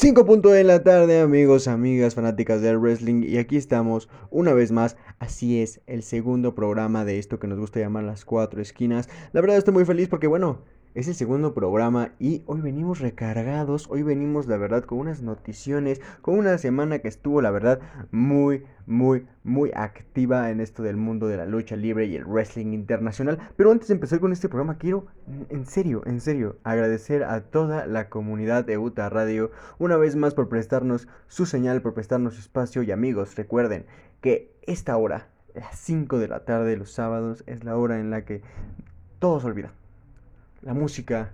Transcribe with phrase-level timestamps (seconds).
[0.00, 3.24] 5 puntos de la tarde, amigos, amigas, fanáticas del wrestling.
[3.24, 4.96] Y aquí estamos una vez más.
[5.18, 9.08] Así es, el segundo programa de esto que nos gusta llamar las cuatro esquinas.
[9.32, 10.60] La verdad estoy muy feliz porque, bueno,
[10.98, 16.00] es el segundo programa y hoy venimos recargados, hoy venimos la verdad con unas noticiones,
[16.22, 17.78] con una semana que estuvo la verdad
[18.10, 22.72] muy, muy, muy activa en esto del mundo de la lucha libre y el wrestling
[22.72, 23.38] internacional.
[23.54, 25.06] Pero antes de empezar con este programa quiero,
[25.50, 30.34] en serio, en serio, agradecer a toda la comunidad de UTA Radio una vez más
[30.34, 33.86] por prestarnos su señal, por prestarnos su espacio y amigos, recuerden
[34.20, 38.24] que esta hora, las 5 de la tarde los sábados, es la hora en la
[38.24, 38.42] que
[39.20, 39.72] todo se olvida
[40.62, 41.32] la música,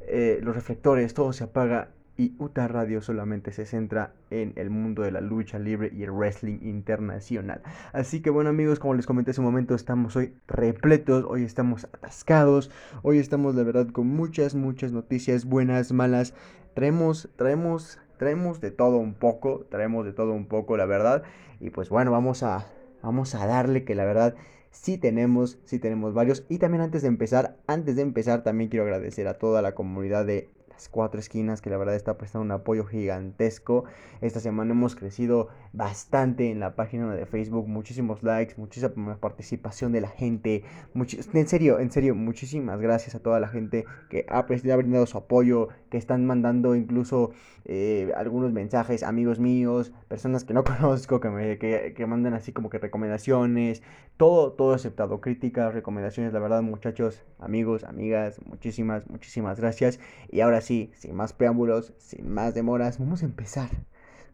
[0.00, 1.88] eh, los reflectores, todo se apaga
[2.18, 6.10] y Uta Radio solamente se centra en el mundo de la lucha libre y el
[6.10, 7.62] wrestling internacional.
[7.92, 11.84] Así que bueno amigos, como les comenté hace un momento, estamos hoy repletos, hoy estamos
[11.84, 12.70] atascados,
[13.02, 16.34] hoy estamos de verdad con muchas, muchas noticias buenas, malas.
[16.74, 21.22] Traemos, traemos, traemos de todo un poco, traemos de todo un poco, la verdad.
[21.60, 22.66] Y pues bueno, vamos a,
[23.02, 24.34] vamos a darle que la verdad
[24.80, 26.44] sí tenemos, sí tenemos varios.
[26.48, 30.24] Y también antes de empezar, antes de empezar, también quiero agradecer a toda la comunidad
[30.24, 30.48] de
[30.90, 33.84] cuatro esquinas que la verdad está prestando un apoyo gigantesco.
[34.20, 40.00] Esta semana hemos crecido bastante en la página de Facebook, muchísimos likes, muchísima participación de
[40.00, 40.64] la gente.
[40.94, 45.68] en serio, en serio, muchísimas gracias a toda la gente que ha, brindado su apoyo,
[45.90, 47.30] que están mandando incluso
[47.64, 52.52] eh, algunos mensajes, amigos míos, personas que no conozco, que me que, que mandan así
[52.52, 53.82] como que recomendaciones,
[54.16, 60.00] todo, todo aceptado, críticas, recomendaciones, la verdad muchachos, amigos, amigas, muchísimas, muchísimas gracias.
[60.30, 63.70] Y ahora sí, sin más preámbulos, sin más demoras, vamos a empezar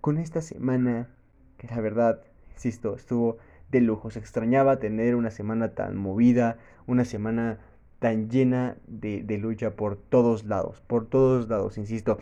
[0.00, 1.10] con esta semana
[1.58, 2.22] que la verdad,
[2.54, 3.36] insisto, estuvo
[3.70, 4.10] de lujo.
[4.10, 7.58] Se extrañaba tener una semana tan movida, una semana
[7.98, 12.18] tan llena de, de lucha por todos lados, por todos lados, insisto.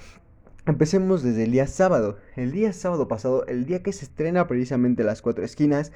[0.67, 2.19] Empecemos desde el día sábado.
[2.35, 5.93] El día sábado pasado, el día que se estrena precisamente las cuatro esquinas,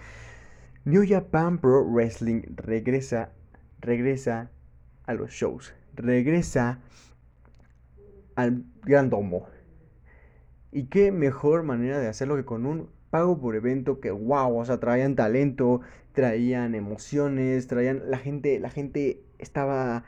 [0.84, 3.32] New Japan Pro Wrestling regresa,
[3.80, 4.50] regresa
[5.04, 5.74] a los shows.
[5.94, 6.80] Regresa
[8.36, 9.46] al gran domo.
[10.72, 14.64] Y qué mejor manera de hacerlo que con un pago por evento que wow, o
[14.64, 15.80] sea, traían talento,
[16.12, 20.04] traían emociones, traían la gente, la gente estaba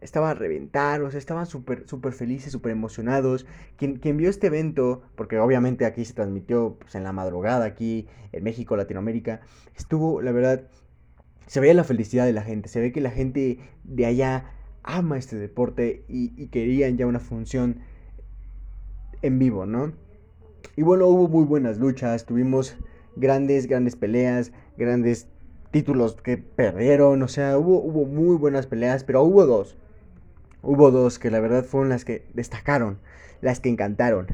[0.00, 3.46] estaba a reventar, o sea, estaban súper súper felices, súper emocionados.
[3.76, 8.06] Quien, quien, vio este evento, porque obviamente aquí se transmitió pues, en la madrugada, aquí
[8.32, 9.40] en México, Latinoamérica,
[9.76, 10.68] estuvo, la verdad,
[11.46, 14.52] se veía la felicidad de la gente, se ve que la gente de allá
[14.82, 17.80] ama este deporte y, querían ya una función
[19.22, 19.92] en vivo, ¿no?
[20.76, 22.76] Y bueno, hubo muy buenas luchas, tuvimos
[23.16, 25.28] grandes, grandes peleas, grandes
[25.70, 29.76] títulos que perdieron, o sea, hubo, hubo muy buenas peleas, pero hubo dos.
[30.62, 32.98] Hubo dos que la verdad fueron las que destacaron,
[33.40, 34.26] las que encantaron,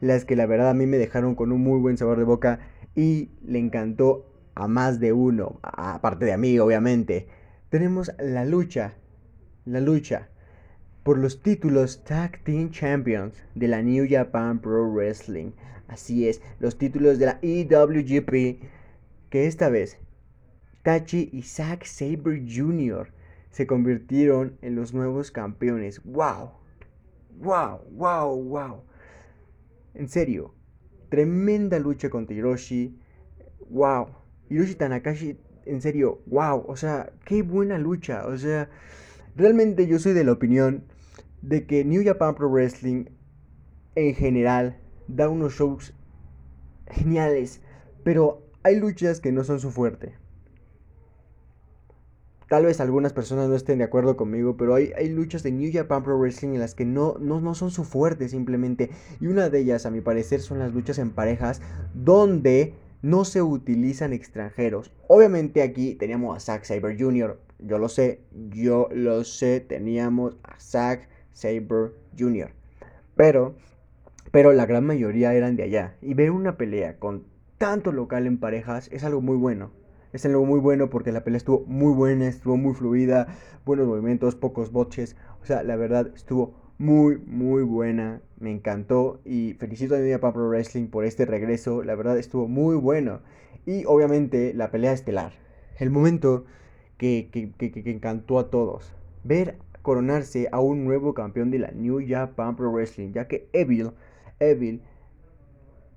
[0.00, 2.60] las que la verdad a mí me dejaron con un muy buen sabor de boca
[2.94, 7.26] y le encantó a más de uno, aparte de a mí obviamente.
[7.68, 8.94] Tenemos la lucha
[9.64, 10.28] la lucha
[11.02, 15.52] por los títulos Tag Team Champions de la New Japan Pro Wrestling.
[15.88, 18.62] Así es, los títulos de la EWGP
[19.30, 19.98] que esta vez
[20.82, 23.12] Tachi y Zack Saber Jr.
[23.50, 26.02] se convirtieron en los nuevos campeones.
[26.04, 26.50] ¡Wow!
[27.38, 27.80] ¡Wow!
[27.92, 28.42] ¡Wow!
[28.42, 28.82] ¡Wow!
[29.94, 30.54] En serio,
[31.08, 32.98] tremenda lucha contra Hiroshi.
[33.70, 34.08] ¡Wow!
[34.50, 36.64] Hiroshi Tanakashi, en serio, wow.
[36.66, 38.26] O sea, qué buena lucha.
[38.26, 38.68] O sea,
[39.34, 40.84] Realmente yo soy de la opinión
[41.40, 43.06] de que New Japan Pro Wrestling
[43.94, 44.78] en general
[45.08, 45.94] da unos shows
[46.90, 47.60] geniales,
[48.04, 50.14] pero hay luchas que no son su fuerte.
[52.48, 55.70] Tal vez algunas personas no estén de acuerdo conmigo, pero hay, hay luchas de New
[55.72, 58.90] Japan Pro Wrestling en las que no, no, no son su fuerte simplemente.
[59.20, 61.62] Y una de ellas, a mi parecer, son las luchas en parejas
[61.94, 64.92] donde no se utilizan extranjeros.
[65.08, 70.58] Obviamente aquí teníamos a Zack Saber Jr., yo lo sé, yo lo sé, teníamos a
[70.58, 72.50] Zack Saber Jr.
[73.16, 73.54] Pero,
[74.30, 75.96] pero la gran mayoría eran de allá.
[76.00, 77.24] Y ver una pelea con
[77.58, 79.70] tanto local en parejas es algo muy bueno.
[80.12, 83.28] Es algo muy bueno porque la pelea estuvo muy buena, estuvo muy fluida,
[83.64, 85.16] buenos movimientos, pocos boches.
[85.40, 88.20] O sea, la verdad estuvo muy, muy buena.
[88.38, 91.82] Me encantó y felicito a Media Pro Wrestling por este regreso.
[91.82, 93.20] La verdad estuvo muy bueno.
[93.64, 95.32] Y obviamente la pelea estelar.
[95.78, 96.44] El momento
[97.02, 98.94] que, encantó a todos.
[99.24, 103.90] Ver coronarse a un nuevo campeón de la New Japan Pro Wrestling, ya que Evil,
[104.38, 104.80] Evil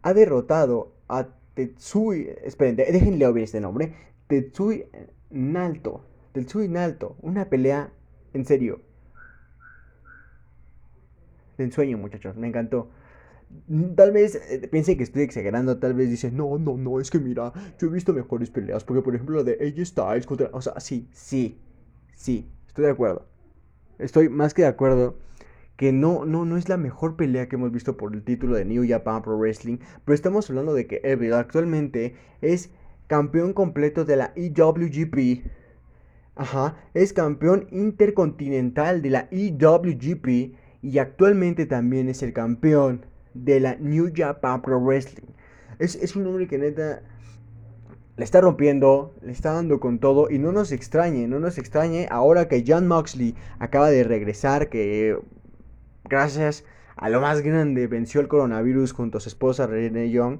[0.02, 3.94] ha derrotado a Tetsui, esperen, déjenle oír este nombre,
[4.28, 4.86] Tetsui
[5.30, 7.92] Nalto, Tetsui Nalto, una pelea
[8.34, 8.82] en serio.
[11.58, 12.90] De ensueño, muchachos, me encantó.
[13.96, 17.54] Tal vez eh, que estoy exagerando, tal vez dice, no, no, no, es que mira,
[17.80, 20.50] yo he visto mejores peleas, porque por ejemplo la de AJ Styles contra...
[20.52, 21.58] O sea, sí, sí,
[22.16, 23.26] sí, estoy de acuerdo.
[23.98, 25.16] Estoy más que de acuerdo
[25.78, 28.66] que no, no, no es la mejor pelea que hemos visto por el título de
[28.66, 32.72] New Japan Pro Wrestling, pero estamos hablando de que Evil actualmente es
[33.08, 35.46] campeón completo de la EWGP.
[36.36, 43.76] Ajá, es campeón intercontinental de la EWGP y actualmente también es el campeón de la
[43.76, 45.28] New Japan Pro Wrestling.
[45.78, 47.04] Es, es un hombre que neta
[48.18, 52.08] le está rompiendo, le está dando con todo y no nos extrañe, no nos extrañe
[52.10, 55.20] ahora que John Moxley acaba de regresar, que
[56.06, 56.64] gracias
[56.96, 60.40] a lo más grande venció el coronavirus junto a su esposa Renee Young,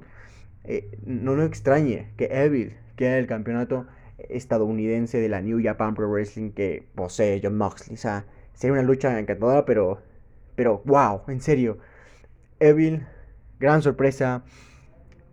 [0.64, 3.86] eh, no nos extrañe que Evil quede el campeonato
[4.18, 7.94] estadounidense de la New Japan Pro Wrestling que posee John Moxley.
[7.94, 10.00] O sea, sería una lucha encantadora, pero,
[10.54, 11.78] pero wow, en serio.
[12.58, 13.06] Evil,
[13.60, 14.44] gran sorpresa,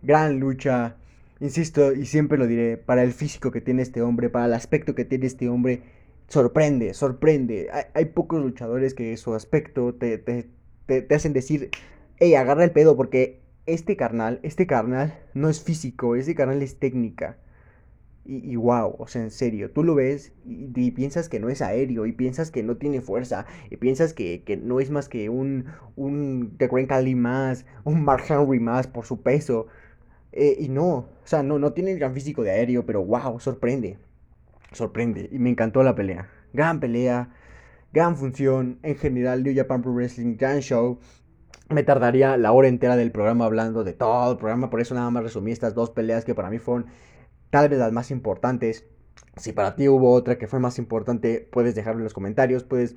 [0.02, 0.96] gran lucha.
[1.40, 4.94] Insisto, y siempre lo diré, para el físico que tiene este hombre, para el aspecto
[4.94, 5.82] que tiene este hombre,
[6.28, 7.68] sorprende, sorprende.
[7.94, 10.48] Hay, pocos luchadores que su aspecto te, te,
[10.86, 11.70] te, hacen decir,
[12.18, 16.78] hey, agarra el pedo, porque este carnal, este carnal no es físico, este carnal es
[16.78, 17.38] técnica.
[18.26, 22.06] Y, wow, o sea, en serio, tú lo ves y, piensas que no es aéreo,
[22.06, 26.54] y piensas que no tiene fuerza, y piensas que, no es más que un, un
[26.56, 29.66] The Grand Cali más, un Mark Henry más por su peso.
[30.32, 33.38] Eh, y no, o sea, no, no tiene el gran físico de aéreo, pero wow,
[33.40, 33.98] sorprende.
[34.72, 35.28] Sorprende.
[35.30, 36.28] Y me encantó la pelea.
[36.54, 37.28] Gran pelea,
[37.92, 38.78] gran función.
[38.82, 40.98] En general, New Japan Pro Wrestling, gran show.
[41.68, 45.10] Me tardaría la hora entera del programa hablando de todo el programa, por eso nada
[45.10, 46.86] más resumí estas dos peleas que para mí fueron
[47.54, 48.84] tal vez las más importantes.
[49.36, 52.96] Si para ti hubo otra que fue más importante, puedes dejarlo en los comentarios, puedes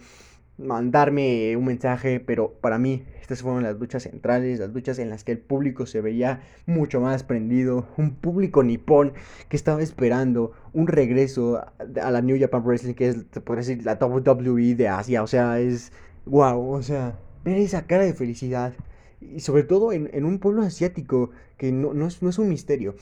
[0.58, 5.24] mandarme un mensaje, pero para mí estas fueron las luchas centrales, las luchas en las
[5.24, 9.14] que el público se veía mucho más prendido, un público nipón
[9.48, 11.64] que estaba esperando un regreso
[12.02, 15.28] a la New Japan Wrestling, que es, te podría decir, la WWE de Asia, o
[15.28, 15.92] sea, es
[16.26, 18.74] wow, o sea, ver esa cara de felicidad,
[19.22, 22.96] y sobre todo en, un pueblo asiático, que no, no, es, no es un misterio,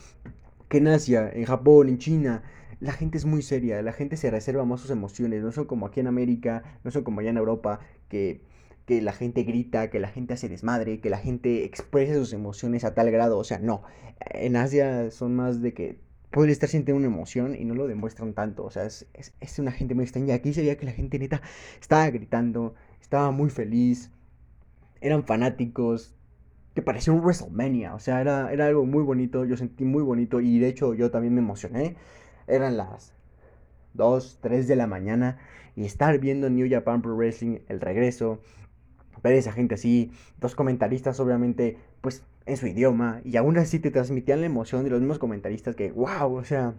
[0.68, 2.42] que en Asia, en Japón, en China,
[2.80, 5.86] la gente es muy seria, la gente se reserva más sus emociones, no son como
[5.86, 8.42] aquí en América, no son como allá en Europa, que,
[8.84, 12.84] que la gente grita, que la gente hace desmadre, que la gente expresa sus emociones
[12.84, 13.82] a tal grado, o sea, no,
[14.20, 15.98] en Asia son más de que
[16.30, 19.72] pueden estar sintiendo una emoción y no lo demuestran tanto, o sea, es, es, una
[19.72, 21.40] gente muy extraña, aquí sería que la gente neta
[21.80, 24.10] estaba gritando, estaba muy feliz,
[25.00, 26.15] eran fanáticos,
[26.76, 30.42] que parecía un WrestleMania, o sea, era, era algo muy bonito, yo sentí muy bonito
[30.42, 31.96] y de hecho yo también me emocioné.
[32.46, 33.14] Eran las
[33.94, 35.38] 2, 3 de la mañana
[35.74, 38.40] y estar viendo New Japan Pro Wrestling, el regreso,
[39.22, 43.90] ver esa gente así, dos comentaristas obviamente, pues en su idioma, y aún así te
[43.90, 46.74] transmitían la emoción de los mismos comentaristas que, wow, o sea,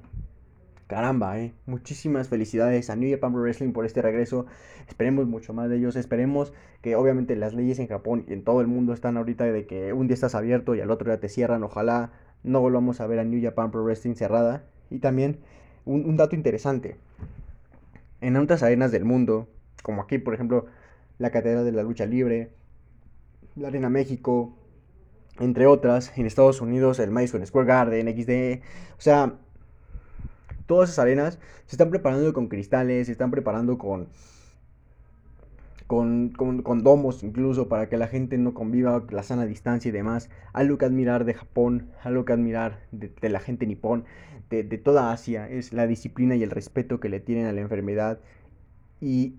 [0.88, 4.46] caramba, eh, muchísimas felicidades a New Japan Pro Wrestling por este regreso,
[4.88, 8.62] esperemos mucho más de ellos, esperemos que obviamente las leyes en Japón y en todo
[8.62, 11.30] el mundo están ahorita de que un día estás abierto y al otro día te
[11.30, 12.12] cierran, ojalá
[12.44, 15.40] no volvamos a ver a New Japan Pro Wrestling cerrada, y también
[15.86, 16.96] un, dato interesante.
[18.22, 19.48] En otras arenas del mundo,
[19.84, 20.66] como aquí, por ejemplo,
[21.18, 22.52] la Catedral de la Lucha Libre,
[23.56, 24.56] la Arena México,
[25.40, 28.64] entre otras, en Estados Unidos, el Madison Square Garden, XD,
[28.98, 29.36] o sea,
[30.68, 34.10] todas esas arenas se están preparando con cristales, se están preparando con
[35.88, 40.30] con, con, domos incluso para que la gente no conviva la sana distancia y demás.
[40.54, 44.04] Algo que admirar de Japón, algo que admirar de, la gente nipón,
[44.50, 48.20] de, toda Asia, es la disciplina y el respeto que le tienen a la enfermedad
[49.00, 49.36] y,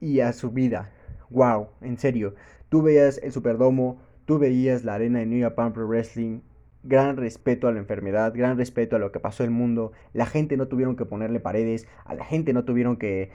[0.00, 0.90] y a su vida.
[1.30, 2.34] Wow, en serio.
[2.68, 6.40] Tú veías el Superdomo, tú veías la arena de New Japan Pro Wrestling,
[6.86, 9.92] gran respeto a la enfermedad, gran respeto a lo que pasó en el mundo.
[10.12, 13.30] La gente no tuvieron que ponerle paredes, a la gente no tuvieron que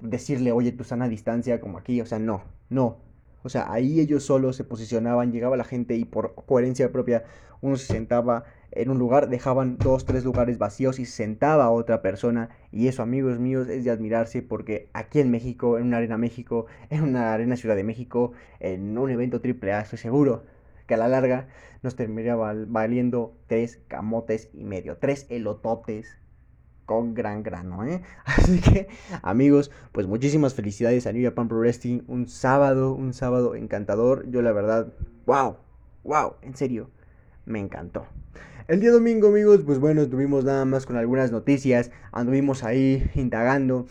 [0.00, 2.98] decirle, oye, tu sana distancia, como aquí, o sea, no, no.
[3.42, 7.24] O sea, ahí ellos solos se posicionaban, llegaba la gente y por coherencia propia
[7.60, 12.02] uno se sentaba en un lugar, dejaban dos, tres lugares vacíos y se sentaba otra
[12.02, 12.50] persona.
[12.72, 16.66] Y eso, amigos míos, es de admirarse porque aquí en México, en una arena México,
[16.90, 20.44] en una arena Ciudad de México, en un evento triple A, estoy seguro
[20.88, 21.46] que a la larga
[21.82, 26.18] nos terminaría valiendo tres camotes y medio, tres elototes
[26.86, 28.00] con gran grano, ¿eh?
[28.24, 28.88] Así que,
[29.22, 32.00] amigos, pues muchísimas felicidades a New Japan Pro Wrestling.
[32.08, 34.28] Un sábado, un sábado encantador.
[34.30, 34.94] Yo, la verdad,
[35.26, 35.58] wow,
[36.02, 36.90] wow, en serio,
[37.44, 38.06] me encantó.
[38.68, 41.90] El día domingo, amigos, pues bueno, estuvimos nada más con algunas noticias.
[42.10, 43.86] Anduvimos ahí indagando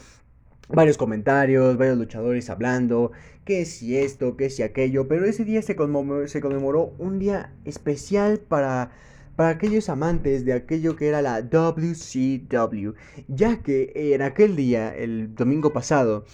[0.67, 3.11] varios comentarios, varios luchadores hablando,
[3.47, 8.91] que si esto, que si aquello, pero ese día se conmemoró, un día especial para,
[9.37, 12.91] para aquellos amantes de aquello que era la WCW,
[13.29, 16.25] ya que en aquel día, el domingo pasado,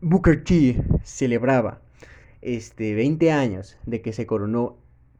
[0.00, 1.80] Booker T celebraba
[2.42, 4.78] este 20 años de que se coronó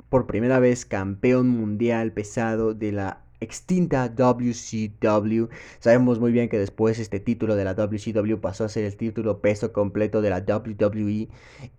[0.09, 5.49] por primera vez campeón mundial pesado de la extinta WCW.
[5.79, 9.41] Sabemos muy bien que después este título de la WCW pasó a ser el título
[9.41, 11.29] peso completo de la WWE.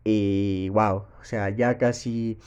[0.04, 2.38] Y wow, o sea, ya casi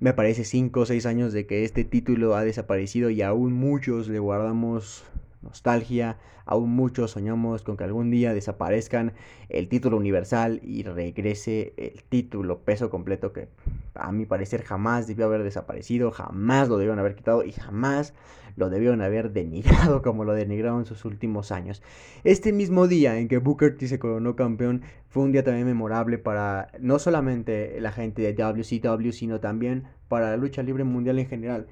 [0.00, 4.08] me parece 5 o 6 años de que este título ha desaparecido y aún muchos
[4.08, 5.04] le guardamos
[5.42, 6.18] nostalgia.
[6.46, 9.12] Aún muchos soñamos con que algún día desaparezcan
[9.50, 13.48] el título universal y regrese el título peso completo que
[13.94, 18.14] a mi parecer jamás debió haber desaparecido, jamás lo debieron haber quitado y jamás
[18.58, 21.82] lo debieron haber denigrado como lo denigraron en sus últimos años.
[22.24, 26.18] Este mismo día en que Booker T se coronó campeón fue un día también memorable
[26.18, 31.28] para no solamente la gente de WCW, sino también para la lucha libre mundial en
[31.28, 31.66] general,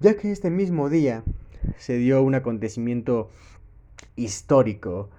[0.00, 1.24] ya que este mismo día
[1.76, 3.30] se dio un acontecimiento
[4.16, 5.10] histórico.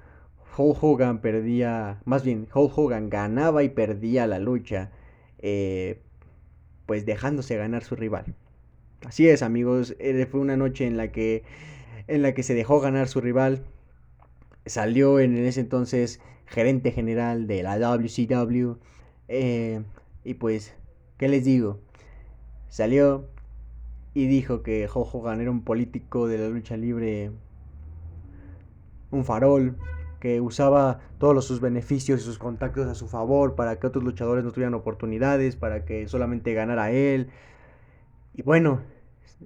[0.58, 4.92] Hulk Hogan perdía, más bien, Hulk Hogan ganaba y perdía la lucha,
[5.38, 6.02] eh,
[6.86, 8.36] pues dejándose ganar su rival.
[9.06, 11.44] Así es, amigos, eh, fue una noche en la que,
[12.08, 13.64] en la que se dejó ganar su rival.
[14.66, 18.78] Salió en ese entonces gerente general de la WCW.
[19.30, 19.82] Eh,
[20.24, 20.74] y pues,
[21.18, 21.80] ¿qué les digo?
[22.68, 23.28] Salió,
[24.14, 27.32] y dijo que Hulk Hogan era un político de la lucha libre,
[29.12, 29.78] un farol,
[30.20, 34.44] que usaba todos sus beneficios y sus contactos a su favor para que otros luchadores
[34.44, 37.30] no tuvieran oportunidades, para que solamente ganara él.
[38.40, 38.80] Y bueno,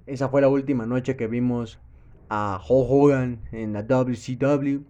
[0.06, 1.80] esa fue la última noche que vimos
[2.28, 4.82] a Hulk Hogan en la WCW.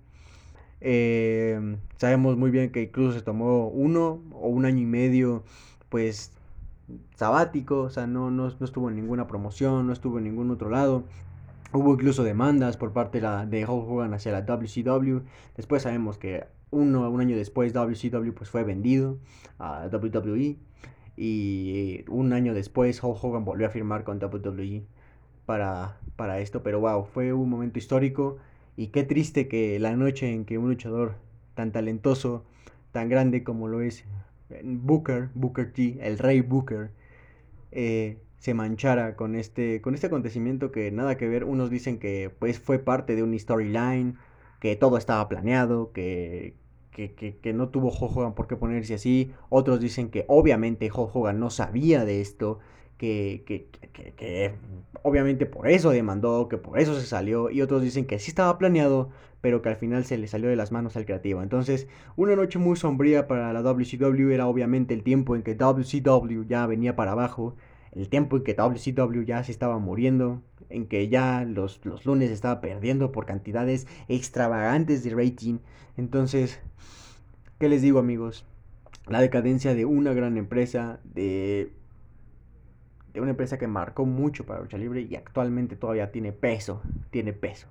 [0.83, 5.43] Eh, sabemos muy bien que incluso se tomó uno o un año y medio,
[5.89, 6.33] pues
[7.15, 11.05] sabático, o sea, no, no, estuvo en ninguna promoción, no estuvo en ningún otro lado.
[11.73, 15.21] Hubo incluso demandas por parte de, la, de Hulk Hogan hacia la WCW.
[15.57, 19.17] Después sabemos que uno, un año después WCW pues fue vendido
[19.59, 20.59] a WWE.
[21.17, 24.83] Y un año después Hulk Hogan volvió a firmar con WWE
[25.47, 26.63] para, para esto.
[26.63, 28.39] Pero wow, fue un momento histórico.
[28.77, 31.15] Y qué triste que la noche en que un luchador
[31.55, 32.45] tan talentoso,
[32.93, 34.05] tan grande como lo es
[34.63, 36.91] Booker, Booker T, el rey Booker,
[37.73, 41.45] eh, se manchara con este, con este acontecimiento que nada que ver.
[41.45, 44.17] Unos dicen que pues fue parte de un storyline,
[44.61, 46.55] que todo estaba planeado, que,
[46.95, 49.33] que, no tuvo Hulk por qué ponerse así.
[49.49, 52.61] Otros dicen que obviamente Hulk Hogan no sabía de esto,
[52.97, 54.55] que, que,
[55.03, 57.51] obviamente por eso demandó, que por eso se salió.
[57.51, 59.11] Y otros dicen que sí estaba planeado,
[59.41, 61.43] pero que al final se le salió de las manos al creativo.
[61.43, 66.45] Entonces, una noche muy sombría para la WCW era obviamente el tiempo en que WCW
[66.47, 67.57] ya venía para abajo,
[67.95, 72.31] el tiempo en que WCW ya se estaba muriendo, en que ya los, los lunes
[72.31, 75.59] estaba perdiendo por cantidades extravagantes de rating.
[75.97, 76.61] Entonces,
[77.59, 78.45] ¿qué les digo amigos?
[79.07, 81.73] La decadencia de una gran empresa, de,
[83.13, 87.33] de una empresa que marcó mucho para lucha libre y actualmente todavía tiene peso, tiene
[87.33, 87.69] peso.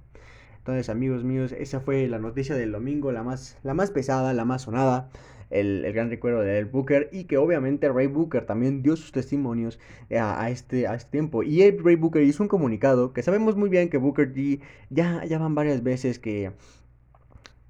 [0.59, 4.45] Entonces, amigos míos, esa fue la noticia del domingo, la más, la más pesada, la
[4.45, 5.09] más sonada.
[5.53, 9.79] El, gran recuerdo de El Booker y que obviamente Ray Booker también dio sus testimonios
[10.11, 11.43] a, este, a este tiempo.
[11.43, 15.37] Y Ray Booker hizo un comunicado que sabemos muy bien que Booker T ya, ya
[15.37, 16.51] van varias veces que,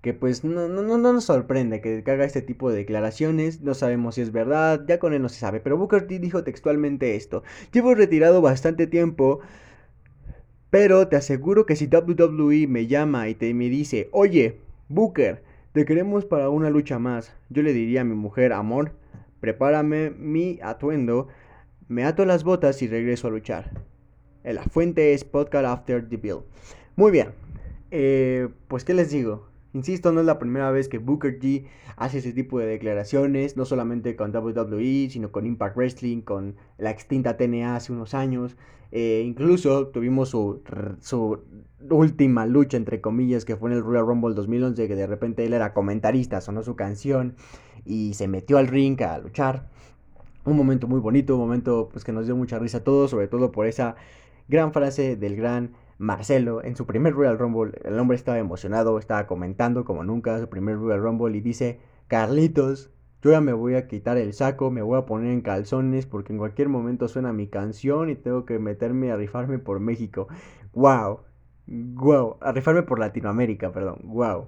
[0.01, 4.15] que pues no, no, no, nos sorprende que, haga este tipo de declaraciones, no sabemos
[4.15, 7.43] si es verdad, ya con él no se sabe, pero Booker T dijo textualmente esto,
[7.71, 9.41] llevo retirado bastante tiempo
[10.73, 14.57] pero te aseguro que si WWE me llama y te, me dice, oye,
[14.89, 18.91] Booker, te queremos para una lucha más, yo le diría a mi mujer, amor,
[19.39, 21.29] prepárame mi atuendo,
[21.87, 23.71] me ato las botas y regreso a luchar.
[24.43, 26.41] La fuente es Podcast After the Bill.
[26.95, 27.29] Muy bien,
[27.89, 31.65] eh, pues qué les digo, Insisto, no es la primera vez que Booker T
[31.97, 36.91] hace ese tipo de declaraciones, no solamente con WWE, sino con Impact Wrestling, con la
[36.91, 38.55] extinta TNA hace unos años.
[38.91, 40.61] Eh, incluso tuvimos su,
[40.99, 41.39] su,
[41.89, 45.53] última lucha, entre comillas, que fue en el Royal Rumble 2011, que de repente él
[45.53, 47.35] era comentarista, sonó su canción
[47.83, 49.69] y se metió al ring a luchar.
[50.45, 53.27] Un momento muy bonito, un momento pues, que nos dio mucha risa a todos, sobre
[53.27, 53.95] todo por esa
[54.47, 57.73] gran frase del gran Marcelo en su primer Royal Rumble.
[57.83, 62.91] El hombre estaba emocionado, estaba comentando como nunca su primer Royal Rumble y dice, Carlitos,
[63.21, 66.33] yo ya me voy a quitar el saco, me voy a poner en calzones porque
[66.33, 70.27] en cualquier momento suena mi canción y tengo que meterme a rifarme por México.
[70.73, 71.21] ¡Wow!
[71.67, 72.37] ¡Wow!
[72.41, 73.99] A rifarme por Latinoamérica, perdón.
[74.03, 74.47] ¡Wow!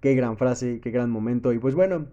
[0.00, 1.52] Qué gran frase, qué gran momento.
[1.52, 2.08] Y pues bueno,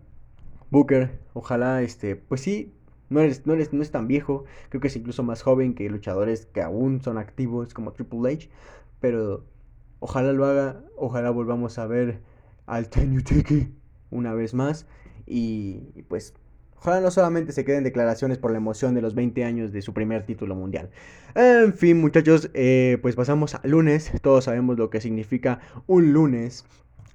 [0.70, 2.74] Booker, ojalá, este, pues sí,
[3.10, 4.46] no, eres, no, eres, no es tan viejo.
[4.70, 8.50] Creo que es incluso más joven que luchadores que aún son activos como Triple H.
[9.00, 9.46] Pero
[10.00, 10.82] ojalá lo haga.
[10.96, 12.22] Ojalá volvamos a ver
[12.66, 13.74] al Tiki
[14.12, 14.86] una vez más.
[15.26, 16.34] Y, pues
[16.80, 19.94] Ojalá no solamente se queden declaraciones por la emoción de los 20 años de su
[19.94, 20.92] primer título mundial.
[21.34, 24.12] En fin, muchachos, eh, pues pasamos al lunes.
[24.22, 26.66] Todos sabemos lo que significa un lunes.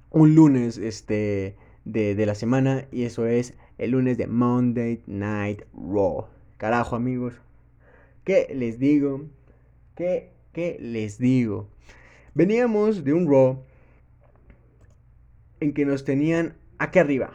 [0.09, 2.85] Un lunes este, de, de la semana.
[2.91, 6.27] Y eso es el lunes de Monday Night Raw.
[6.57, 7.33] Carajo, amigos.
[8.23, 9.25] ¿Qué les digo?
[9.95, 11.67] ¿Qué, qué les digo?
[12.33, 13.63] Veníamos de un Raw
[15.59, 17.33] en que nos tenían acá arriba.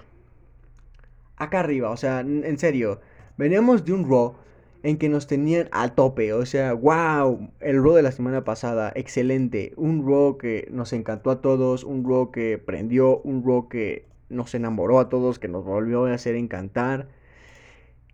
[1.36, 3.00] Acá arriba, o sea, en serio.
[3.36, 4.34] Veníamos de un Raw
[4.82, 6.32] en que nos tenían al tope.
[6.32, 9.72] O sea, wow, el Raw de la semana pasada, excelente.
[9.76, 14.54] Un Raw que nos encantó a todos, un Raw que prendió, un Raw que nos
[14.54, 17.08] enamoró a todos, que nos volvió a hacer encantar.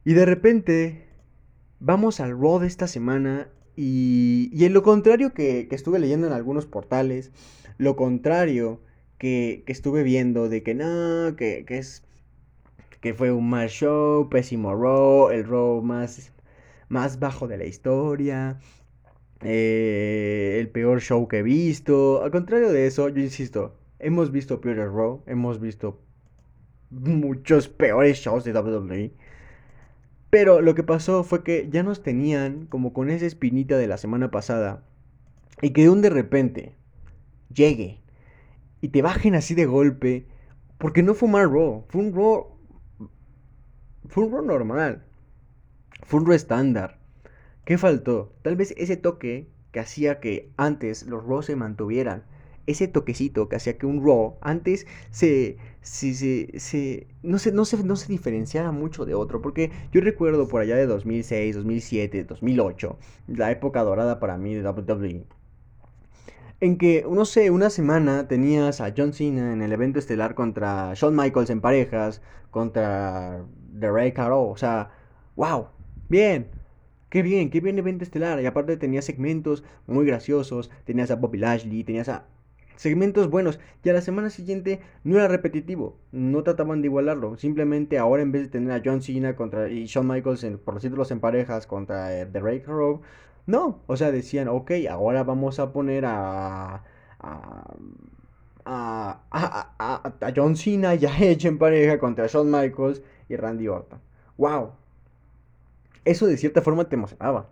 [0.05, 1.07] Y de repente
[1.81, 6.27] vamos al Raw de esta semana y, y en lo contrario que, que, estuve leyendo
[6.27, 7.33] en algunos portales,
[7.79, 8.81] lo contrario
[9.19, 12.05] que, que estuve viendo de que no, que, que, es
[13.01, 16.33] que fue un mal show, pésimo Raw, el Raw más,
[16.89, 18.59] más bajo de la historia,
[19.43, 22.23] eh, el peor show que he visto.
[22.23, 26.01] Al contrario de eso, yo insisto, hemos visto peores Raw, hemos visto
[27.01, 29.13] muchos peores shows de WWE.
[30.31, 33.99] Pero lo que pasó fue que ya nos tenían como con esa espinita de la
[33.99, 34.83] semana pasada.
[35.63, 36.75] Y que de un de repente
[37.53, 38.01] llegue
[38.81, 40.27] y te bajen así de golpe.
[40.79, 41.85] Porque no fue un mal Raw.
[41.89, 42.49] Fue un Raw.
[44.09, 45.05] Fue un Raw normal.
[46.03, 46.99] Fue un Raw estándar.
[47.65, 48.35] ¿Qué faltó?
[48.43, 52.25] Tal vez ese toque que hacía que antes los Raw se mantuvieran
[52.67, 57.83] ese toquecito que hacía que un Raw antes se, se, se, no, se, no, se,
[57.85, 59.43] no se diferenciara mucho de otro.
[59.43, 64.69] Porque yo recuerdo por allá de 2006, 2007, 2008, la época dorada para mí de
[64.69, 65.25] WWE.
[66.61, 70.95] En que, no sé, una semana tenías a John Cena en el evento estelar contra
[70.95, 73.45] Shawn Michaels en parejas, contra
[73.79, 74.45] The Ray Caro.
[74.45, 74.91] O sea,
[75.37, 75.67] wow,
[76.09, 76.49] bien,
[77.15, 78.41] Qué bien, qué bien evento estelar.
[78.43, 80.69] Y aparte tenías segmentos muy graciosos.
[80.85, 82.27] Tenías a Bobby Lashley, tenías a
[82.77, 83.61] segmentos buenos.
[83.83, 87.37] Y a la semana siguiente no era repetitivo, no trataban de igualarlo.
[87.37, 90.83] Simplemente ahora en vez de tener a John Cena contra y Shawn Michaels por los
[90.83, 92.63] títulos en parejas contra eh, The Ray
[93.47, 96.83] no, o sea, decían, ok, ahora vamos a poner a,
[97.21, 97.65] a,
[98.65, 104.01] a, a, a John Cena y a en pareja contra Shawn Michaels y Randy Orton.
[104.39, 104.73] ¡Wow!
[106.05, 107.49] Eso de cierta forma te emocionaba.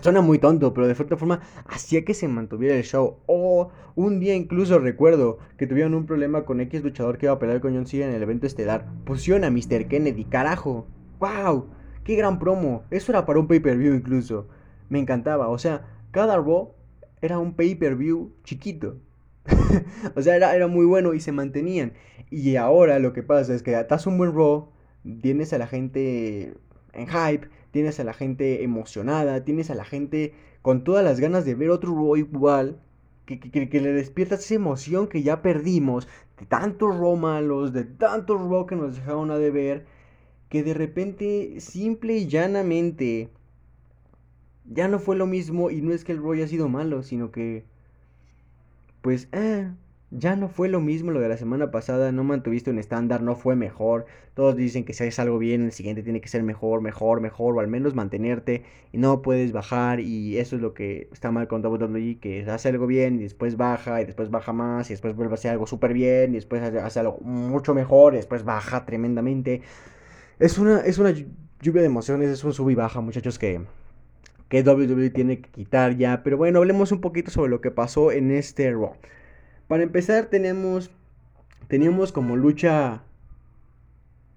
[0.00, 3.18] Suena muy tonto, pero de cierta forma hacía que se mantuviera el show.
[3.26, 7.38] O un día incluso recuerdo que tuvieron un problema con X luchador que iba a
[7.38, 8.86] pelear con John Cena en el evento estelar.
[9.04, 9.88] Pusieron a Mr.
[9.88, 10.86] Kennedy, carajo.
[11.20, 11.66] ¡Wow!
[12.04, 12.84] ¡Qué gran promo!
[12.90, 14.48] Eso era para un pay-per-view incluso.
[14.88, 15.48] Me encantaba.
[15.48, 16.72] O sea, cada Raw
[17.20, 18.96] era un pay-per-view chiquito.
[20.14, 21.92] o sea, era, era muy bueno y se mantenían.
[22.30, 24.70] Y ahora lo que pasa es que estás un buen Raw,
[25.20, 26.54] tienes a la gente
[26.92, 31.44] en hype tienes a la gente emocionada, tienes a la gente con todas las ganas
[31.44, 32.80] de ver otro Raw igual,
[33.26, 36.06] que, que, le despiertas esa emoción que ya perdimos,
[36.38, 39.86] de tantos Raw malos, de tantos Raw que nos dejaron a deber,
[40.48, 43.30] que de repente, simple y llanamente,
[44.66, 47.32] ya no fue lo mismo y no es que el Raw haya sido malo, sino
[47.32, 47.64] que,
[49.00, 49.70] pues, eh,
[50.14, 53.34] ya no fue lo mismo lo de la semana pasada, no mantuviste un estándar, no
[53.34, 54.04] fue mejor.
[54.34, 57.56] Todos dicen que si haces algo bien, el siguiente tiene que ser mejor, mejor, mejor,
[57.56, 60.00] o al menos mantenerte y no puedes bajar.
[60.00, 63.56] Y eso es lo que está mal con WWE, que hace algo bien y después
[63.56, 66.62] baja, y después baja más, y después vuelve a hacer algo súper bien, y después
[66.62, 69.62] hace algo mucho mejor, y después baja tremendamente.
[70.38, 71.12] Es una, es una
[71.60, 73.62] lluvia de emociones, es un sub y baja, muchachos, que,
[74.48, 76.22] que WWE tiene que quitar ya.
[76.22, 78.94] Pero bueno, hablemos un poquito sobre lo que pasó en este Raw.
[79.72, 80.90] Para empezar tenemos,
[81.66, 83.04] teníamos como lucha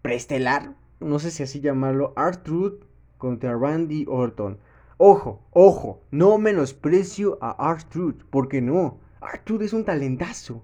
[0.01, 2.85] preestelar, no sé si así llamarlo, R-Truth
[3.17, 4.57] contra Randy Orton.
[4.95, 10.63] Ojo, ojo, no menosprecio a R-Truth, porque no, R-Truth es un talentazo.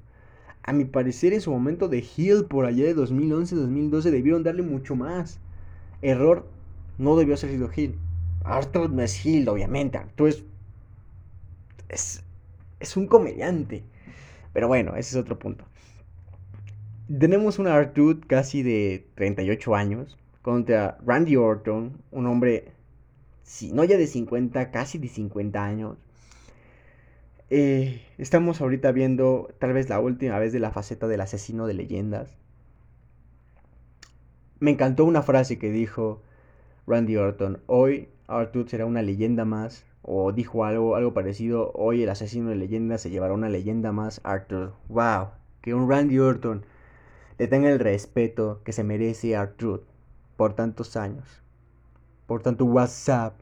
[0.63, 4.95] A mi parecer en su momento de heel por allá de 2011-2012 debieron darle mucho
[4.95, 5.41] más.
[6.01, 6.47] Error,
[6.97, 7.99] no debió ser sido heel.
[8.45, 9.97] R-Truth no es heel, obviamente.
[9.97, 10.45] R-Truth es,
[11.89, 12.23] es,
[12.79, 13.83] es un comediante.
[14.53, 15.65] Pero bueno, ese es otro punto.
[17.19, 22.71] Tenemos un Artud casi de 38 años contra Randy Orton, un hombre,
[23.43, 25.97] si no ya de 50, casi de 50 años.
[27.49, 31.73] eh, estamos ahorita viendo tal vez la última vez de la faceta del asesino de
[31.75, 32.37] leyendas.
[34.59, 36.21] Me encantó una frase que dijo
[36.87, 37.61] Randy Orton.
[37.67, 39.85] Hoy Arthur será una leyenda más.
[40.01, 41.71] O dijo algo, algo parecido.
[41.73, 44.21] Hoy el asesino de leyendas se llevará una leyenda más.
[44.23, 44.73] Arthur.
[44.89, 45.29] Wow.
[45.61, 46.65] Que un Randy Orton
[47.37, 49.83] le tenga el respeto que se merece Arthur
[50.37, 51.41] por tantos años.
[52.25, 53.35] Por tanto WhatsApp.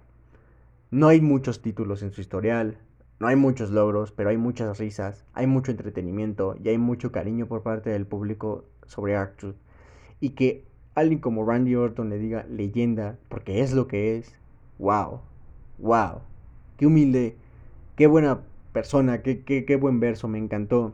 [0.91, 2.77] No hay muchos títulos en su historial.
[3.19, 7.47] No hay muchos logros, pero hay muchas risas, hay mucho entretenimiento y hay mucho cariño
[7.47, 9.55] por parte del público sobre Arthur.
[10.21, 14.33] Y que alguien como Randy Orton le diga leyenda, porque es lo que es,
[14.77, 15.19] wow,
[15.79, 16.21] wow,
[16.79, 17.35] qué humilde,
[17.97, 18.39] qué buena
[18.71, 20.93] persona, qué, qué, qué buen verso, me encantó.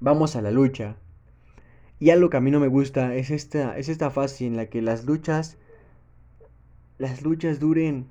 [0.00, 0.96] Vamos a la lucha.
[2.00, 4.66] Y algo que a mí no me gusta es esta, es esta fase en la
[4.66, 5.56] que las luchas,
[6.98, 8.06] las luchas duren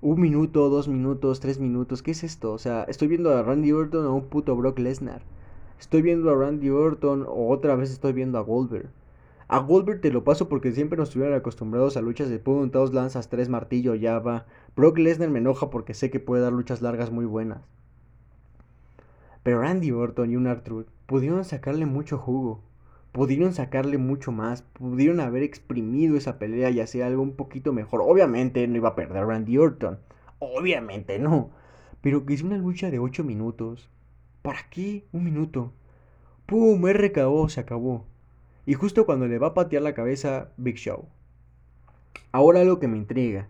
[0.00, 2.02] un minuto, dos minutos, tres minutos.
[2.02, 2.52] ¿Qué es esto?
[2.52, 5.22] O sea, estoy viendo a Randy Orton o un puto Brock Lesnar.
[5.78, 8.90] Estoy viendo a Randy Orton o otra vez estoy viendo a Goldberg.
[9.46, 12.94] A Goldberg te lo paso porque siempre nos estuvieron acostumbrados a luchas de pum, dos
[12.94, 14.46] lanzas, tres martillo, ya va.
[14.76, 17.62] Brock Lesnar me enoja porque sé que puede dar luchas largas muy buenas.
[19.42, 22.62] Pero Randy Orton y un Arthur pudieron sacarle mucho jugo
[23.12, 28.00] pudieron sacarle mucho más, pudieron haber exprimido esa pelea y hacer algo un poquito mejor.
[28.02, 29.98] Obviamente no iba a perder Randy Orton,
[30.38, 31.50] obviamente no,
[32.00, 33.90] pero que es una lucha de 8 minutos.
[34.40, 35.04] ¿Para qué?
[35.12, 35.72] Un minuto.
[36.46, 36.84] ¡Pum!
[36.84, 38.06] RKO se acabó.
[38.66, 41.06] Y justo cuando le va a patear la cabeza, Big Show.
[42.32, 43.48] Ahora lo que me intriga.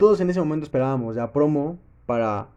[0.00, 2.48] Todos en ese momento esperábamos la promo para,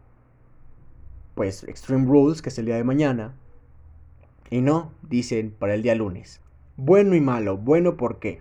[1.34, 3.34] pues, Extreme Rules, que es el día de mañana.
[4.48, 6.40] Y no, dicen, para el día lunes.
[6.78, 7.58] Bueno y malo.
[7.58, 8.40] Bueno, ¿por qué?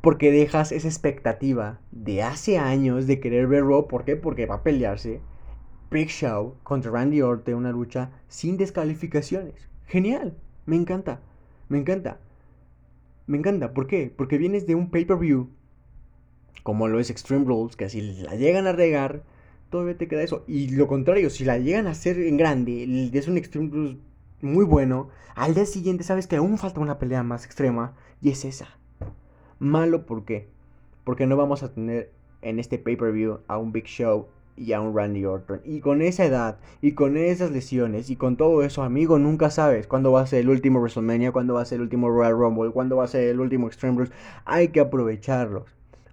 [0.00, 3.88] Porque dejas esa expectativa de hace años de querer ver Raw.
[3.88, 4.14] ¿Por qué?
[4.14, 5.20] Porque va a pelearse
[5.90, 9.68] Big Show contra Randy Orton, una lucha sin descalificaciones.
[9.86, 10.36] Genial.
[10.66, 11.18] Me encanta.
[11.68, 12.20] Me encanta.
[13.26, 13.74] Me encanta.
[13.74, 14.14] ¿Por qué?
[14.16, 15.50] Porque vienes de un pay-per-view
[16.62, 19.22] como lo es Extreme Rules, que si la llegan a regar,
[19.70, 20.44] todavía te queda eso.
[20.46, 23.96] Y lo contrario, si la llegan a hacer en grande, es un Extreme Rules
[24.42, 28.44] muy bueno, al día siguiente sabes que aún falta una pelea más extrema y es
[28.44, 28.68] esa.
[29.58, 30.48] Malo, ¿por qué?
[31.04, 34.96] Porque no vamos a tener en este pay-per-view a un Big Show y a un
[34.96, 35.60] Randy Orton.
[35.64, 39.86] Y con esa edad, y con esas lesiones, y con todo eso, amigo, nunca sabes
[39.86, 42.72] cuándo va a ser el último WrestleMania, cuándo va a ser el último Royal Rumble,
[42.72, 44.12] cuándo va a ser el último Extreme Rules.
[44.44, 45.64] Hay que aprovecharlos.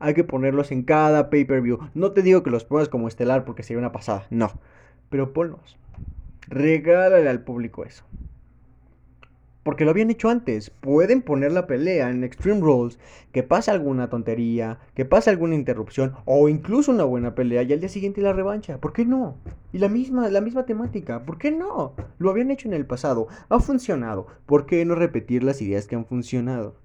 [0.03, 1.79] Hay que ponerlos en cada pay-per-view.
[1.93, 4.51] No te digo que los pongas como estelar porque sería una pasada, no.
[5.09, 5.77] Pero ponlos.
[6.49, 8.03] Regálale al público eso.
[9.63, 10.71] Porque lo habían hecho antes.
[10.71, 12.99] Pueden poner la pelea en Extreme Rules,
[13.31, 17.79] que pase alguna tontería, que pase alguna interrupción, o incluso una buena pelea y al
[17.79, 18.79] día siguiente la revancha.
[18.79, 19.37] ¿Por qué no?
[19.71, 21.23] Y la misma, la misma temática.
[21.23, 21.93] ¿Por qué no?
[22.17, 23.29] Lo habían hecho en el pasado.
[23.47, 24.27] Ha funcionado.
[24.47, 26.82] ¿Por qué no repetir las ideas que han funcionado?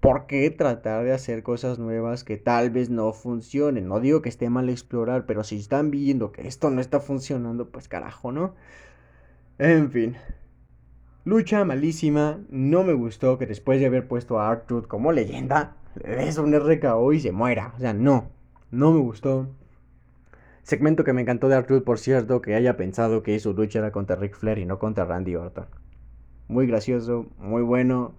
[0.00, 3.86] ¿Por qué tratar de hacer cosas nuevas que tal vez no funcionen?
[3.86, 7.68] No digo que esté mal explorar, pero si están viendo que esto no está funcionando,
[7.68, 8.54] pues carajo, ¿no?
[9.58, 10.16] En fin.
[11.24, 12.40] Lucha malísima.
[12.48, 16.54] No me gustó que después de haber puesto a Arthur como leyenda, le des un
[16.54, 17.74] RKO y se muera.
[17.76, 18.30] O sea, no.
[18.70, 19.48] No me gustó.
[20.62, 23.92] Segmento que me encantó de Arthur, por cierto, que haya pensado que su lucha era
[23.92, 25.66] contra Ric Flair y no contra Randy Orton.
[26.48, 28.14] Muy gracioso, muy bueno.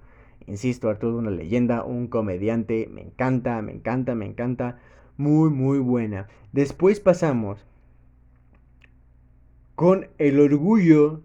[0.48, 4.80] Insisto, Arturo una leyenda, un comediante, me encanta, me encanta, me encanta,
[5.18, 6.28] muy, muy buena.
[6.52, 7.66] Después pasamos
[9.76, 11.22] con el orgullo,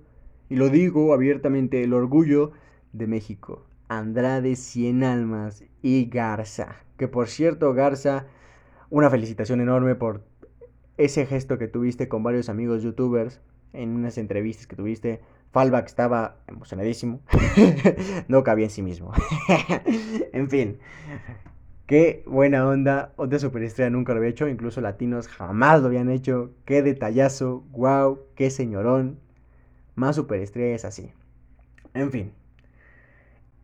[0.48, 2.52] y lo digo abiertamente, el orgullo
[2.92, 3.66] de México.
[3.88, 6.76] Andrade Cien Almas y Garza.
[6.96, 8.26] Que por cierto, Garza,
[8.90, 10.24] una felicitación enorme por
[10.96, 13.40] ese gesto que tuviste con varios amigos youtubers
[13.72, 15.20] en unas entrevistas que tuviste.
[15.56, 17.22] Fallback estaba emocionadísimo.
[18.28, 19.10] no cabía en sí mismo.
[20.34, 20.76] en fin.
[21.86, 23.14] Qué buena onda.
[23.16, 24.48] Otra superestrella nunca lo había hecho.
[24.48, 26.52] Incluso latinos jamás lo habían hecho.
[26.66, 27.64] Qué detallazo.
[27.70, 28.18] Wow.
[28.34, 29.18] Qué señorón.
[29.94, 31.10] Más superestrellas así.
[31.94, 32.32] En fin.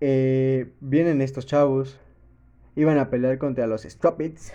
[0.00, 2.00] Eh, vienen estos chavos.
[2.74, 4.55] Iban a pelear contra los Stropits.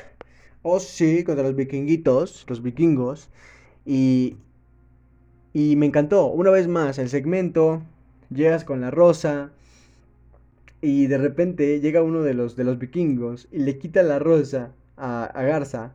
[0.64, 2.48] O sí, contra los vikinguitos.
[2.50, 3.30] Los vikingos.
[3.86, 4.38] Y
[5.58, 7.82] y me encantó, una vez más, el segmento,
[8.30, 9.50] llegas con la rosa
[10.82, 14.72] y de repente llega uno de los, de los vikingos y le quita la rosa
[14.98, 15.94] a, Garza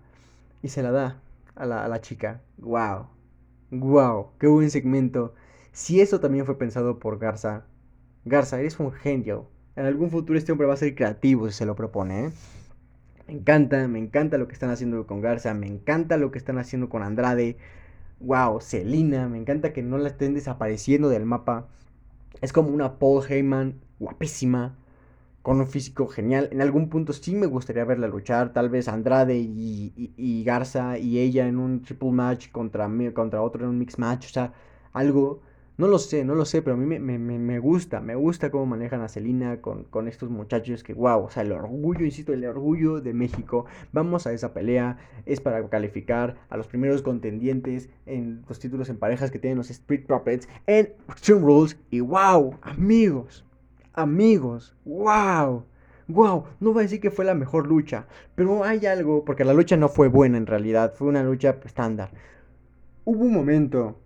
[0.65, 1.23] y se la da
[1.55, 2.41] a la, a la chica.
[2.59, 3.07] ¡Wow!
[3.71, 4.31] ¡Wow!
[4.41, 5.33] ¡Qué buen segmento!
[5.71, 7.65] Si eso también fue pensado por Garza,
[8.25, 9.47] Garza, eres un genio.
[9.77, 12.31] En algún futuro este hombre va a ser creativo si se lo propone, ¿eh?
[13.29, 16.59] Me encanta, me encanta lo que están haciendo con Garza, me encanta lo que están
[16.59, 17.59] haciendo con Andrade.
[18.23, 21.69] Wow, Selina, me encanta que no la estén desapareciendo del mapa.
[22.41, 24.77] Es como una Paul Heyman guapísima,
[25.43, 26.49] con un físico genial.
[26.53, 31.47] En algún punto sí me gustaría verla luchar, tal vez Andrade y, Garza y ella
[31.47, 34.53] en un triple match contra, contra otro en un mix match, o sea,
[34.93, 35.41] algo
[35.79, 39.01] no lo sé, no lo sé, pero a mí me, gusta, me gusta cómo manejan
[39.01, 43.01] a Celina con, con, estos muchachos que, wow, o sea, el orgullo, insisto, el orgullo
[43.01, 43.65] de México.
[43.91, 48.99] Vamos a esa pelea, es para calificar a los primeros contendientes en los títulos en
[48.99, 51.79] parejas que tienen los Street Profits en Extreme Rules.
[51.91, 53.45] Y wow, amigos,
[53.95, 55.65] amigos, wow.
[56.09, 59.55] Wow, no voy a decir que fue la mejor lucha, pero hay algo, porque la
[59.55, 62.11] lucha no fue buena en realidad, fue una lucha estándar.
[63.05, 64.02] Hubo un momento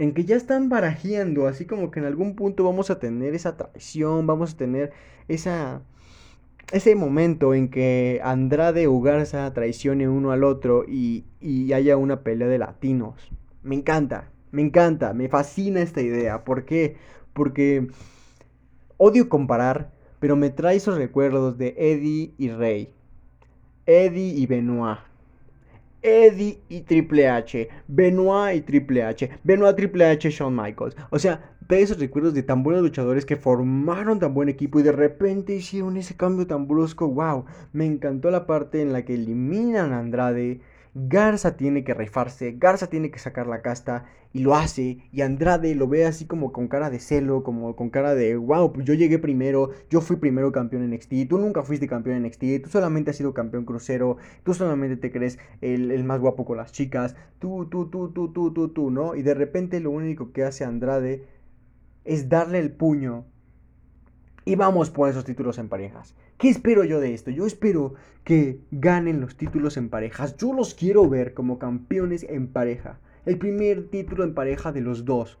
[0.00, 3.58] en que ya están barajeando, así como que en algún punto vamos a tener esa
[3.58, 4.92] traición, vamos a tener
[5.28, 5.82] esa
[6.72, 12.22] ese momento en que Andrade o Garza traicione uno al otro y, y haya una
[12.22, 13.30] pelea de latinos.
[13.62, 16.44] Me encanta, me encanta, me fascina esta idea.
[16.44, 16.96] ¿Por qué?
[17.34, 17.88] Porque
[18.96, 22.94] odio comparar, pero me trae esos recuerdos de Eddie y Rey.
[23.84, 25.09] Eddie y Benoit.
[26.02, 30.96] Eddie y Triple H, Benoit y Triple H, Benoit Triple H, Shawn Michaels.
[31.10, 34.82] O sea, de esos recuerdos de tan buenos luchadores que formaron tan buen equipo y
[34.82, 37.08] de repente hicieron ese cambio tan brusco.
[37.08, 40.60] Wow, me encantó la parte en la que eliminan a Andrade
[40.94, 44.98] Garza tiene que rifarse, Garza tiene que sacar la casta y lo hace.
[45.12, 48.72] Y Andrade lo ve así como con cara de celo, como con cara de, wow,
[48.72, 52.22] pues yo llegué primero, yo fui primero campeón en NXT, tú nunca fuiste campeón en
[52.24, 56.44] NXT, tú solamente has sido campeón crucero, tú solamente te crees el, el más guapo
[56.44, 59.14] con las chicas, tú, tú, tú, tú, tú, tú, tú, ¿no?
[59.14, 61.24] Y de repente lo único que hace Andrade
[62.04, 63.26] es darle el puño
[64.44, 66.14] y vamos por esos títulos en parejas.
[66.38, 67.30] ¿Qué espero yo de esto?
[67.30, 70.36] Yo espero que ganen los títulos en parejas.
[70.36, 72.98] Yo los quiero ver como campeones en pareja.
[73.26, 75.38] El primer título en pareja de los dos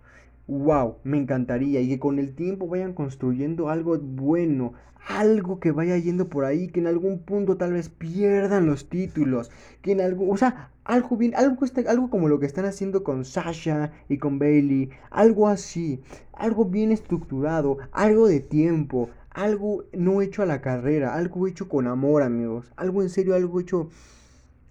[0.50, 4.72] wow, me encantaría y que con el tiempo vayan construyendo algo bueno,
[5.06, 9.50] algo que vaya yendo por ahí, que en algún punto tal vez pierdan los títulos,
[9.80, 13.24] que en algo, o sea, algo bien, algo, algo como lo que están haciendo con
[13.24, 16.00] Sasha y con Bailey, algo así,
[16.32, 21.86] algo bien estructurado, algo de tiempo, algo no hecho a la carrera, algo hecho con
[21.86, 23.88] amor, amigos, algo en serio, algo hecho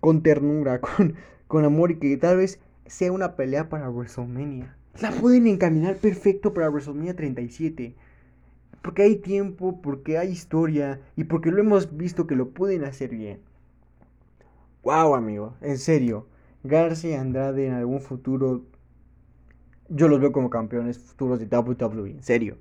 [0.02, 1.16] con ternura, con,
[1.48, 6.54] con amor y que tal vez sea una pelea para WrestleMania la pueden encaminar perfecto
[6.54, 7.96] para WrestleMania 37.
[8.82, 13.10] Porque hay tiempo, porque hay historia y porque lo hemos visto que lo pueden hacer
[13.10, 13.40] bien.
[14.84, 16.28] Wow, amigo, en serio.
[16.64, 18.64] Garcia y Andrade en algún futuro.
[19.90, 22.58] Yo los veo como campeones futuros de WWE, en serio.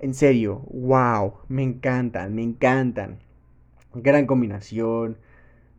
[0.00, 3.18] En serio, wow, me encantan, me encantan.
[3.94, 5.18] Gran combinación,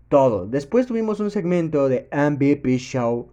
[0.10, 0.46] todo.
[0.46, 3.30] Después tuvimos un segmento de MVP Show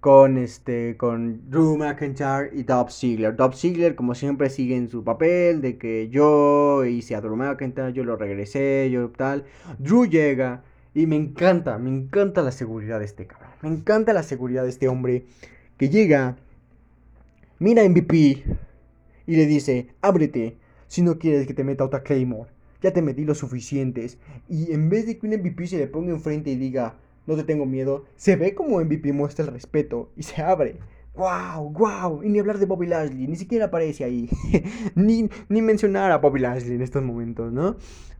[0.00, 3.34] con este con Drew McIntyre y Dolph Ziggler.
[3.34, 7.92] Dolph Ziggler como siempre sigue en su papel de que yo hice a Drew McIntyre,
[7.92, 9.44] yo lo regresé, yo tal.
[9.78, 10.62] Drew llega
[10.94, 13.50] y me encanta, me encanta la seguridad de este cabrón.
[13.62, 15.26] Me encanta la seguridad de este hombre
[15.76, 16.36] que llega,
[17.58, 18.44] mira a MVP
[19.26, 22.50] y le dice, "Ábrete si no quieres que te meta otra Claymore.
[22.82, 26.12] Ya te metí lo suficientes." Y en vez de que un MVP se le ponga
[26.12, 26.96] enfrente y diga,
[27.28, 30.78] no te tengo miedo, se ve como MVP muestra el respeto y se abre.
[31.14, 31.72] ¡Wow!
[31.72, 32.22] ¡Wow!
[32.22, 34.30] Y ni hablar de Bobby Lashley, ni siquiera aparece ahí.
[34.94, 37.76] ni, ni mencionar a Bobby Lashley en estos momentos, ¿no?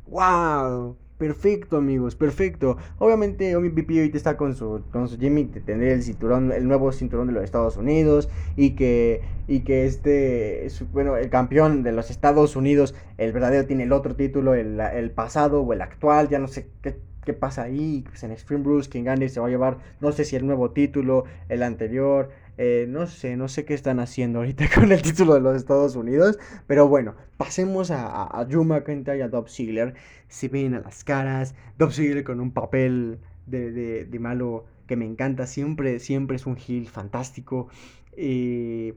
[0.08, 0.96] ¡Wow!
[1.16, 2.76] Perfecto, amigos, perfecto.
[2.98, 6.92] Obviamente, MVP ahorita está con su, con su Jimmy de tener el cinturón, el nuevo
[6.92, 8.28] cinturón de los Estados Unidos.
[8.56, 13.84] Y que, y que este, bueno, el campeón de los Estados Unidos, el verdadero, tiene
[13.84, 17.64] el otro título, el, el pasado o el actual, ya no sé qué qué pasa
[17.64, 18.04] ahí.
[18.08, 20.70] Pues en Extreme Bruce, quien gane se va a llevar, no sé si el nuevo
[20.70, 22.30] título, el anterior.
[22.56, 25.94] Eh, no sé, no sé qué están haciendo ahorita con el título de los Estados
[25.94, 26.38] Unidos.
[26.66, 29.92] Pero bueno, pasemos a, a, McIntyre y a Dob Ziggler.
[30.28, 31.54] Se ven a las caras.
[31.76, 35.46] Dob Ziggler con un papel de, de, de malo que me encanta.
[35.46, 37.68] Siempre, siempre es un heel fantástico.
[38.16, 38.94] Eh,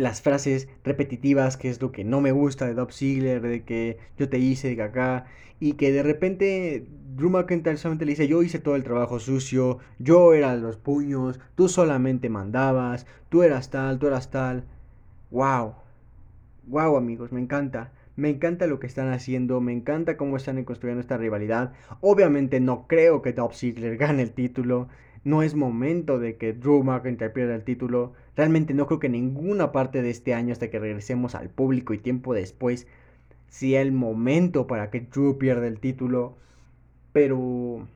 [0.00, 3.98] las frases repetitivas, que es lo que no me gusta de Dob Ziggler, de que
[4.18, 5.24] yo te hice, de
[5.60, 6.86] y que de repente
[7.16, 11.38] Drew McIntyre solamente le dice, yo hice todo el trabajo sucio, yo era los puños,
[11.54, 14.64] tú solamente mandabas, tú eras tal, tú eras tal.
[15.30, 15.74] Wow,
[16.66, 17.92] wow amigos, me encanta.
[18.16, 21.72] Me encanta lo que están haciendo, me encanta cómo están construyendo esta rivalidad.
[22.00, 24.88] Obviamente no creo que Top Ziggler gane el título.
[25.24, 28.12] No es momento de que Drew McIntyre pierda el título.
[28.36, 31.98] Realmente no creo que ninguna parte de este año hasta que regresemos al público y
[31.98, 32.86] tiempo después
[33.48, 36.36] sea el momento para que Drew pierda el título.
[37.12, 37.86] Pero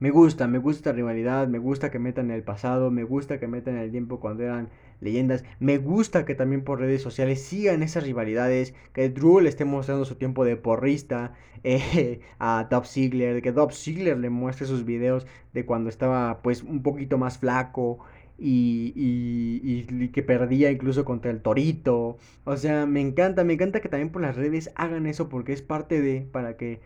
[0.00, 3.46] Me gusta, me gusta esta rivalidad, me gusta que metan el pasado, me gusta que
[3.48, 8.04] metan el tiempo cuando eran leyendas, me gusta que también por redes sociales sigan esas
[8.04, 11.34] rivalidades, que Drew le esté mostrando su tiempo de porrista
[11.64, 16.62] eh, a Top Ziggler, que Top Ziggler le muestre sus videos de cuando estaba pues
[16.62, 18.00] un poquito más flaco,
[18.42, 22.16] y, y, y, que perdía incluso contra el Torito.
[22.44, 25.60] O sea, me encanta, me encanta que también por las redes hagan eso porque es
[25.62, 26.80] parte de, para que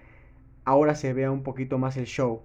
[0.65, 2.43] ahora se vea un poquito más el show.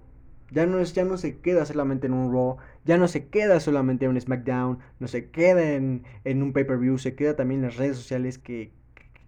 [0.51, 3.59] Ya no, es, ya no se queda solamente en un Raw, ya no se queda
[3.59, 7.77] solamente en un SmackDown, no se queda en, un pay-per-view, se queda también en las
[7.77, 8.71] redes sociales que,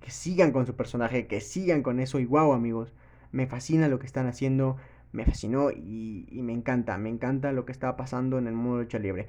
[0.07, 2.19] sigan con su personaje, que sigan con eso.
[2.19, 2.93] Y wow, amigos,
[3.31, 4.77] me fascina lo que están haciendo,
[5.11, 8.77] me fascinó y, y me encanta, me encanta lo que está pasando en el mundo
[8.77, 9.27] de lucha libre.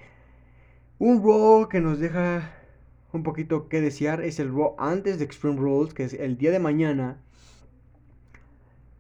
[0.99, 2.53] Un Raw que nos deja
[3.13, 6.51] un poquito que desear es el Raw antes de Extreme Rules, que es el día
[6.51, 7.19] de mañana.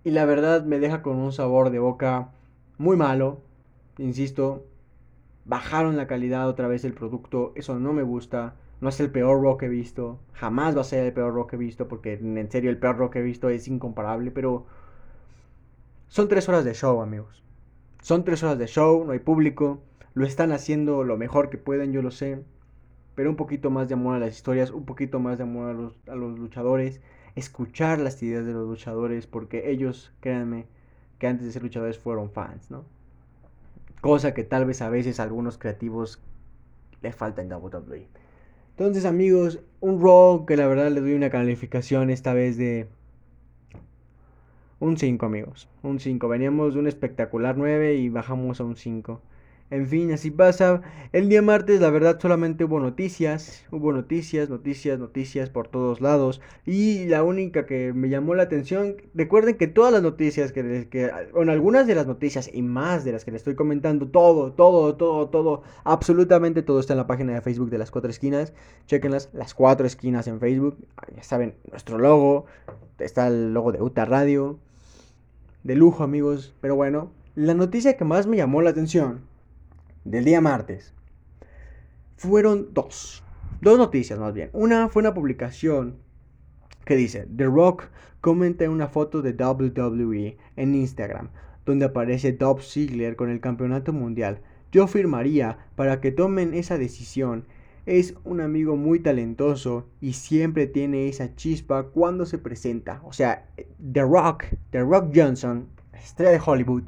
[0.04, 2.30] Y la verdad me deja con un sabor de boca
[2.78, 3.40] muy malo.
[3.98, 4.66] Insisto,
[5.44, 7.52] bajaron la calidad otra vez del producto.
[7.54, 8.56] Eso no me gusta.
[8.80, 10.18] No es el peor rock que he visto.
[10.32, 11.88] Jamás va a ser el peor rock que he visto.
[11.88, 14.30] Porque en serio el peor rock que he visto es incomparable.
[14.30, 14.66] Pero
[16.08, 17.42] son tres horas de show, amigos.
[18.00, 19.04] Son tres horas de show.
[19.04, 19.82] No hay público.
[20.14, 22.42] Lo están haciendo lo mejor que pueden, yo lo sé.
[23.14, 24.70] Pero un poquito más de amor a las historias.
[24.70, 27.00] Un poquito más de amor a los, a los luchadores.
[27.36, 29.26] Escuchar las ideas de los luchadores.
[29.26, 30.66] Porque ellos, créanme
[31.22, 32.84] que antes de ser luchadores fueron fans, ¿no?
[34.00, 36.20] Cosa que tal vez a veces a algunos creativos
[37.00, 38.08] le falta en WWE.
[38.70, 42.88] Entonces, amigos, un Raw que la verdad le doy una calificación esta vez de
[44.80, 45.68] un 5, amigos.
[45.84, 46.26] Un 5.
[46.26, 49.20] Veníamos de un espectacular 9 y bajamos a un 5.
[49.72, 50.82] En fin, así pasa.
[51.12, 53.64] El día martes, la verdad, solamente hubo noticias.
[53.70, 56.42] Hubo noticias, noticias, noticias por todos lados.
[56.66, 61.10] Y la única que me llamó la atención, recuerden que todas las noticias que, que
[61.32, 64.94] bueno, algunas de las noticias y más de las que les estoy comentando, todo, todo,
[64.96, 68.52] todo, todo, absolutamente todo está en la página de Facebook de las cuatro esquinas.
[68.88, 70.76] Chequenlas, las cuatro esquinas en Facebook.
[71.16, 72.44] Ya saben, nuestro logo.
[72.98, 74.58] Está el logo de Uta Radio.
[75.62, 76.54] De lujo, amigos.
[76.60, 79.31] Pero bueno, la noticia que más me llamó la atención
[80.04, 80.94] del día martes
[82.16, 83.22] fueron dos.
[83.60, 84.50] Dos noticias más bien.
[84.52, 85.96] Una fue una publicación
[86.84, 87.88] que dice, The Rock
[88.20, 91.30] comenta una foto de WWE en Instagram,
[91.66, 94.40] donde aparece Dolph Ziggler con el campeonato mundial.
[94.70, 97.44] Yo firmaría para que tomen esa decisión.
[97.84, 103.00] Es un amigo muy talentoso y siempre tiene esa chispa cuando se presenta.
[103.04, 103.48] O sea,
[103.92, 106.84] The Rock, The Rock Johnson, estrella de Hollywood,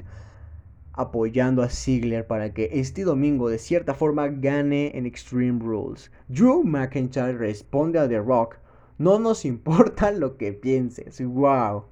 [0.95, 6.11] apoyando a Ziggler para que este domingo de cierta forma gane en Extreme Rules.
[6.27, 8.57] Drew McIntyre responde a The Rock,
[8.97, 11.21] no nos importa lo que pienses.
[11.23, 11.85] Wow.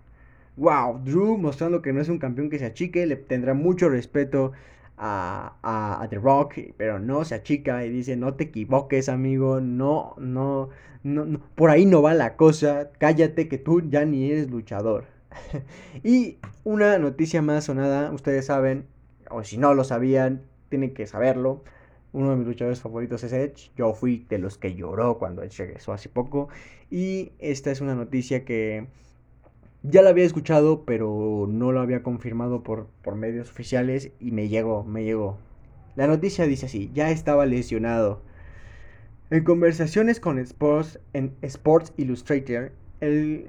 [0.56, 4.52] Wow, Drew mostrando que no es un campeón que se achique, le tendrá mucho respeto
[4.98, 10.14] a, a, The Rock, pero no se achica y dice, no te equivoques amigo, no,
[10.18, 10.70] no,
[11.04, 15.06] no, no, por ahí no va la cosa, cállate que tú ya ni eres luchador.
[16.04, 18.86] y una noticia más sonada, ustedes saben,
[19.34, 21.64] o si no lo sabían, tienen que saberlo.
[22.14, 23.72] Uno de mis luchadores favoritos es Edge.
[23.76, 26.50] Yo fui de los que lloró cuando Edge regresó hace poco.
[26.92, 28.88] Y esta es una noticia que
[29.82, 34.12] ya la había escuchado, pero no lo había confirmado por, por medios oficiales.
[34.20, 35.38] Y me llegó, me llegó.
[35.96, 38.22] La noticia dice así, ya estaba lesionado.
[39.30, 43.48] En conversaciones con Sports, en Sports Illustrator, el,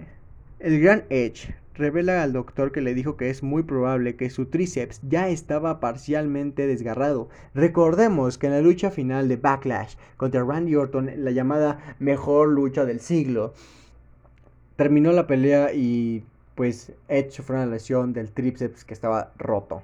[0.60, 4.46] el gran Edge revela al doctor que le dijo que es muy probable que su
[4.46, 7.28] tríceps ya estaba parcialmente desgarrado.
[7.54, 12.84] Recordemos que en la lucha final de Backlash contra Randy Orton, la llamada mejor lucha
[12.84, 13.54] del siglo,
[14.76, 19.82] terminó la pelea y pues Edge sufrió una lesión del tríceps que estaba roto.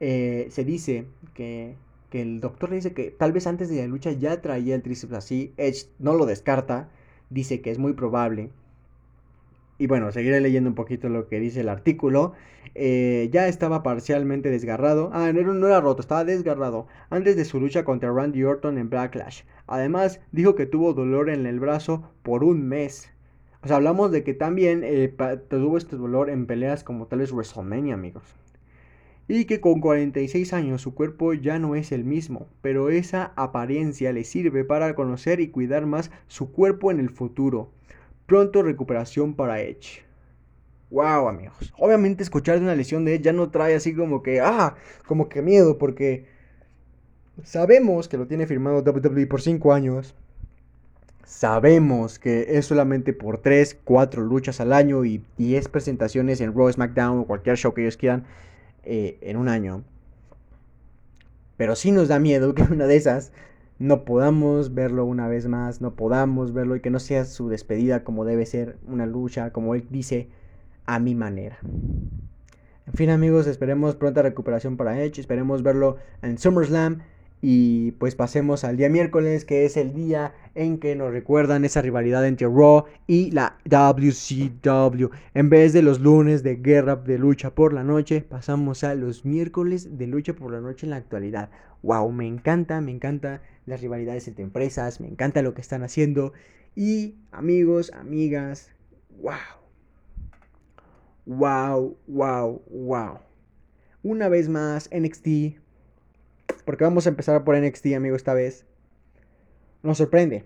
[0.00, 1.76] Eh, se dice que,
[2.10, 4.82] que el doctor le dice que tal vez antes de la lucha ya traía el
[4.82, 5.52] tríceps así.
[5.56, 6.88] Edge no lo descarta,
[7.30, 8.50] dice que es muy probable
[9.78, 12.32] y bueno, seguiré leyendo un poquito lo que dice el artículo.
[12.74, 15.10] Eh, ya estaba parcialmente desgarrado.
[15.12, 16.88] Ah, no era, no era roto, estaba desgarrado.
[17.10, 19.42] Antes de su lucha contra Randy Orton en Backlash.
[19.68, 23.10] Además, dijo que tuvo dolor en el brazo por un mes.
[23.62, 25.14] O sea, hablamos de que también eh,
[25.48, 28.24] tuvo este dolor en peleas como tal vez WrestleMania, amigos.
[29.28, 34.12] Y que con 46 años su cuerpo ya no es el mismo, pero esa apariencia
[34.12, 37.70] le sirve para conocer y cuidar más su cuerpo en el futuro.
[38.28, 40.04] Pronto recuperación para Edge.
[40.90, 41.72] Wow, amigos.
[41.78, 44.76] Obviamente escuchar de una lesión de Edge ya no trae así como que, ah,
[45.06, 46.26] como que miedo, porque
[47.42, 50.14] sabemos que lo tiene firmado WWE por 5 años.
[51.24, 56.70] Sabemos que es solamente por 3, 4 luchas al año y 10 presentaciones en Raw,
[56.70, 58.26] SmackDown o cualquier show que ellos quieran
[58.82, 59.84] eh, en un año.
[61.56, 63.32] Pero sí nos da miedo que una de esas
[63.78, 68.04] no podamos verlo una vez más, no podamos verlo y que no sea su despedida
[68.04, 70.28] como debe ser una lucha, como él dice,
[70.86, 71.58] a mi manera.
[71.62, 77.02] En fin amigos, esperemos pronta recuperación para Edge, esperemos verlo en SummerSlam
[77.40, 81.82] y pues pasemos al día miércoles, que es el día en que nos recuerdan esa
[81.82, 85.08] rivalidad entre Raw y la WCW.
[85.34, 89.24] En vez de los lunes de guerra de lucha por la noche, pasamos a los
[89.24, 91.50] miércoles de lucha por la noche en la actualidad.
[91.82, 96.32] Wow, me encanta, me encanta las rivalidades entre empresas, me encanta lo que están haciendo.
[96.74, 98.70] Y amigos, amigas,
[99.20, 99.34] wow.
[101.26, 103.18] Wow, wow, wow.
[104.02, 105.58] Una vez más, NXT
[106.68, 108.66] porque vamos a empezar por NXT, amigo, esta vez.
[109.82, 110.44] Nos sorprende.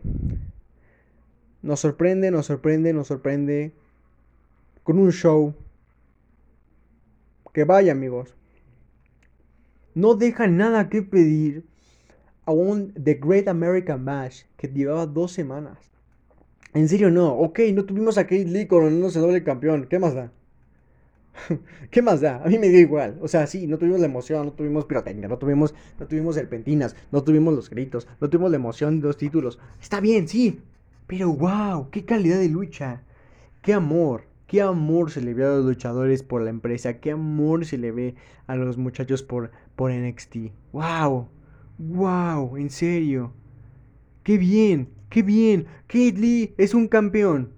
[1.62, 3.72] Nos sorprende, nos sorprende, nos sorprende.
[4.84, 5.54] Con un show.
[7.52, 8.36] Que vaya, amigos.
[9.94, 11.66] No deja nada que pedir
[12.45, 15.78] a un The Great American Bash que llevaba dos semanas.
[16.74, 17.34] En serio, no.
[17.34, 19.86] Ok, no tuvimos a Kate Lee coronándose doble campeón.
[19.88, 20.32] ¿Qué más da?
[21.90, 22.43] ¿Qué más da?
[22.43, 23.18] A mí me dio igual.
[23.20, 26.97] O sea, sí, no tuvimos la emoción, no tuvimos pirotecnia, no tuvimos, no tuvimos serpentinas,
[27.11, 29.59] no tuvimos los gritos, no tuvimos la emoción de los títulos.
[29.80, 30.61] Está bien, sí.
[31.07, 33.03] Pero wow, qué calidad de lucha.
[33.61, 34.24] Qué amor.
[34.47, 37.01] Qué amor se le ve a los luchadores por la empresa.
[37.01, 38.14] Qué amor se le ve
[38.47, 40.36] a los muchachos por, por NXT.
[40.72, 41.28] Wow.
[41.78, 43.32] Wow, en serio.
[44.22, 45.66] Qué bien, qué bien.
[45.86, 47.54] Kate Lee es un campeón.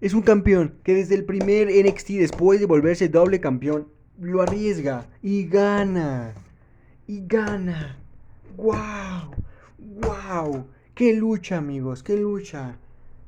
[0.00, 3.88] Es un campeón que desde el primer NXT, después de volverse doble campeón,
[4.18, 6.34] lo arriesga y gana.
[7.06, 7.98] Y gana.
[8.56, 9.34] ¡Wow!
[9.78, 10.66] ¡Wow!
[10.94, 12.02] ¡Qué lucha, amigos!
[12.02, 12.78] ¡Qué lucha!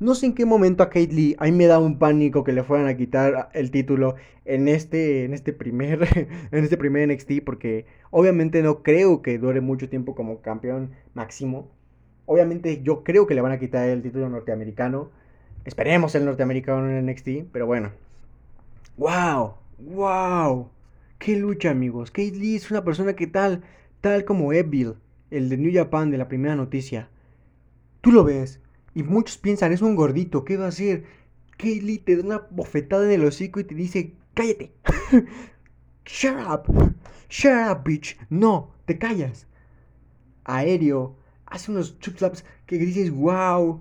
[0.03, 2.51] No sé en qué momento a Kate Lee, a mí me da un pánico que
[2.51, 6.09] le fueran a quitar el título en este, en este primer,
[6.51, 11.71] en este primer NXT, porque obviamente no creo que dure mucho tiempo como campeón máximo.
[12.27, 15.13] Obviamente yo creo que le van a quitar el título norteamericano.
[15.65, 17.93] Esperemos el norteamericano en NXT, pero bueno.
[18.97, 19.55] ¡Wow!
[19.79, 20.69] ¡Wow!
[21.21, 22.11] ¡Qué lucha, amigos!
[22.11, 23.63] Kate Lee es una persona que tal,
[24.01, 24.95] tal como Evil,
[25.31, 27.09] el de New Japan de la primera noticia.
[28.01, 28.59] Tú lo ves
[28.95, 31.05] y muchos piensan, es un gordito, ¿qué va a hacer?
[31.53, 34.73] Kate Lee te da una bofetada en el hocico y te dice, ¡cállate!
[36.05, 36.95] ¡Shut up!
[37.29, 38.19] ¡Shut up, bitch!
[38.29, 39.47] No, te callas.
[40.45, 41.17] Aéreo,
[41.47, 43.81] hace unos chub slaps que dices, ¡wow!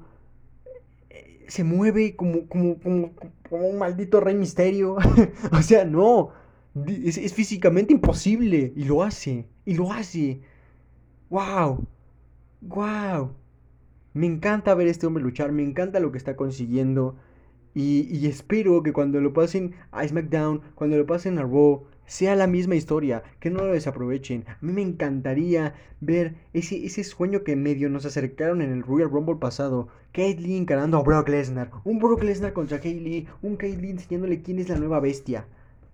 [1.52, 3.12] se mueve como, como, como,
[3.50, 4.96] como un maldito rey misterio.
[5.52, 6.30] o sea, no.
[6.88, 8.72] Es, es, físicamente imposible.
[8.74, 9.50] Y lo hace.
[9.66, 10.40] Y lo hace.
[11.30, 11.86] ¡Wow!
[12.62, 13.36] ¡Wow!
[14.14, 15.52] Me encanta ver a este hombre luchar.
[15.52, 17.16] Me encanta lo que está consiguiendo.
[17.74, 22.48] Y, espero que cuando lo pasen a SmackDown, cuando lo pasen a Raw, sea la
[22.48, 24.44] misma historia, que no lo desaprovechen.
[24.48, 29.10] A mí me encantaría ver ese, ese sueño que medio nos acercaron en el Royal
[29.10, 29.88] Rumble pasado.
[30.14, 34.42] Lee encarando a Brock Lesnar, un Brock Lesnar contra Kate Lee, un Kate Lee enseñándole
[34.42, 35.46] quién es la nueva bestia.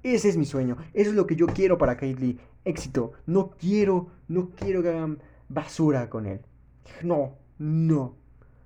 [0.01, 2.39] Ese es mi sueño, eso es lo que yo quiero para Kate Lee.
[2.65, 6.39] Éxito, no quiero, no quiero que hagan basura con él.
[7.03, 8.16] No, no,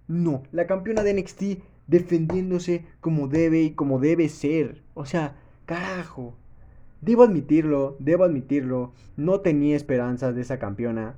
[0.07, 0.43] no.
[0.51, 1.43] La campeona de NXT
[1.87, 4.81] defendiéndose como debe y como debe ser.
[4.93, 5.35] O sea,
[5.65, 6.33] carajo.
[7.01, 11.15] Debo admitirlo, debo admitirlo, no tenía esperanzas de esa campeona.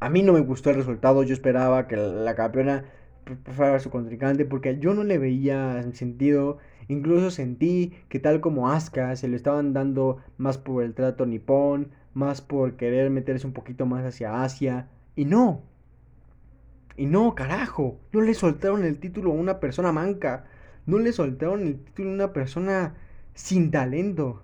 [0.00, 2.84] A mí no me gustó el resultado, yo esperaba que la campeona
[3.54, 6.58] fuera su contrincante porque yo no le veía sentido.
[6.88, 11.88] Incluso sentí que tal como Asuka se le estaban dando más por el trato nipón,
[12.14, 14.88] más por querer meterse un poquito más hacia Asia.
[15.16, 15.62] Y no.
[16.96, 17.98] Y no, carajo.
[18.12, 20.44] No le soltaron el título a una persona manca.
[20.86, 22.94] No le soltaron el título a una persona
[23.34, 24.42] sin talento.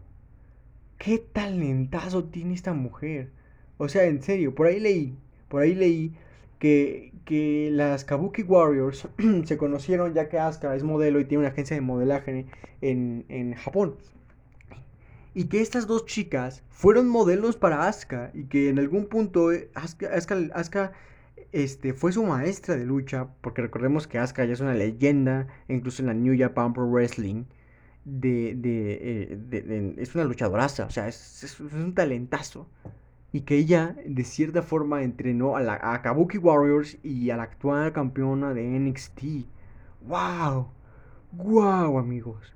[0.99, 3.31] ¿Qué talentazo tiene esta mujer?
[3.77, 5.17] O sea, en serio, por ahí leí,
[5.49, 6.13] por ahí leí
[6.59, 9.09] que, que las Kabuki Warriors
[9.45, 12.47] se conocieron ya que Asuka es modelo y tiene una agencia de modelaje
[12.81, 13.97] en, en Japón.
[15.35, 19.71] Y que estas dos chicas fueron modelos para Asuka y que en algún punto eh,
[19.75, 20.09] Asuka,
[20.55, 20.93] Asuka,
[21.53, 26.03] este, fue su maestra de lucha, porque recordemos que Asuka ya es una leyenda, incluso
[26.03, 27.45] en la New Japan Pro Wrestling
[28.05, 32.69] de, eh, de, de, es una luchadoraza, o sea, es, es, un talentazo.
[33.31, 37.43] Y que ella, de cierta forma, entrenó a, la, a Kabuki Warriors y a la
[37.43, 39.47] actual campeona de NXT.
[40.07, 40.69] ¡Wow!
[41.33, 42.55] ¡Wow, amigos!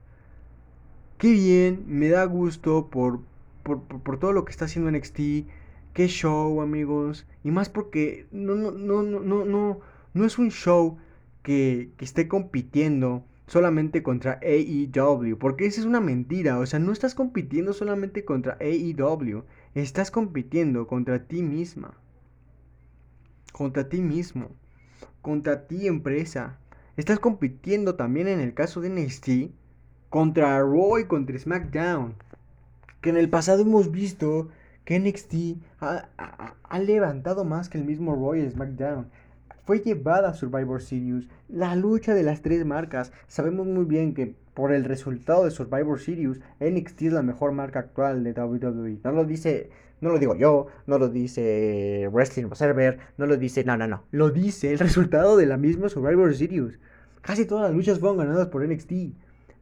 [1.18, 1.84] ¡Qué bien!
[1.86, 3.20] Me da gusto por,
[3.62, 5.46] por, por, por todo lo que está haciendo NXT.
[5.92, 7.26] ¡Qué show, amigos!
[7.44, 9.80] Y más porque no, no, no, no, no,
[10.14, 10.98] no es un show
[11.42, 17.14] que, esté compitiendo solamente contra AEW, porque esa es una mentira, o sea, no estás
[17.14, 21.94] compitiendo solamente contra AEW, estás compitiendo contra ti misma,
[23.52, 24.50] contra ti mismo,
[25.20, 26.58] contra ti empresa.
[26.96, 29.52] Estás compitiendo también en el caso de NXT
[30.08, 32.14] contra Raw y contra SmackDown.
[33.00, 34.50] Que en el pasado hemos visto
[34.84, 39.06] que NXT ha, levantado más que el mismo y SmackDown.
[39.64, 43.12] Fue llevada a Survivor Series, la lucha de las tres marcas.
[43.28, 47.78] Sabemos muy bien que por el resultado de Survivor Series, NXT es la mejor marca
[47.78, 48.98] actual de WWE.
[49.04, 49.70] No lo dice,
[50.00, 54.02] no lo digo yo, no lo dice Wrestling Observer, no lo dice, no, no, no.
[54.10, 56.80] Lo dice el resultado de la misma Survivor Series.
[57.20, 58.92] Casi todas las luchas fueron ganadas por NXT.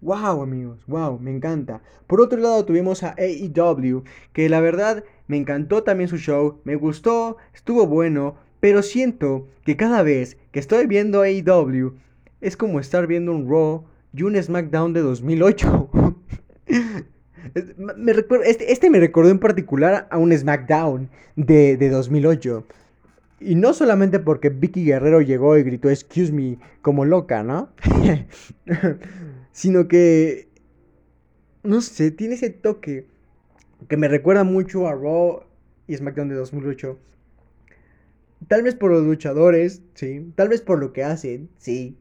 [0.03, 1.83] Wow, amigos, wow, me encanta.
[2.07, 6.75] Por otro lado tuvimos a AEW, que la verdad me encantó también su show, me
[6.75, 11.97] gustó, estuvo bueno, pero siento que cada vez que estoy viendo AEW
[12.41, 13.85] es como estar viendo un Raw
[14.15, 15.91] y un SmackDown de 2008.
[17.97, 18.13] me
[18.47, 22.65] este, este, me recordó en particular a un SmackDown de, de 2008.
[23.41, 27.69] Y no solamente porque Vicky Guerrero llegó y gritó excuse me como loca, ¿no?
[29.53, 30.49] sino que,
[31.63, 33.07] no sé, tiene ese toque
[33.89, 35.43] que me recuerda mucho a Raw
[35.87, 36.99] y SmackDown de 2008.
[38.49, 40.33] Tal vez por los luchadores, sí.
[40.35, 41.97] Tal vez por lo que hacen, sí.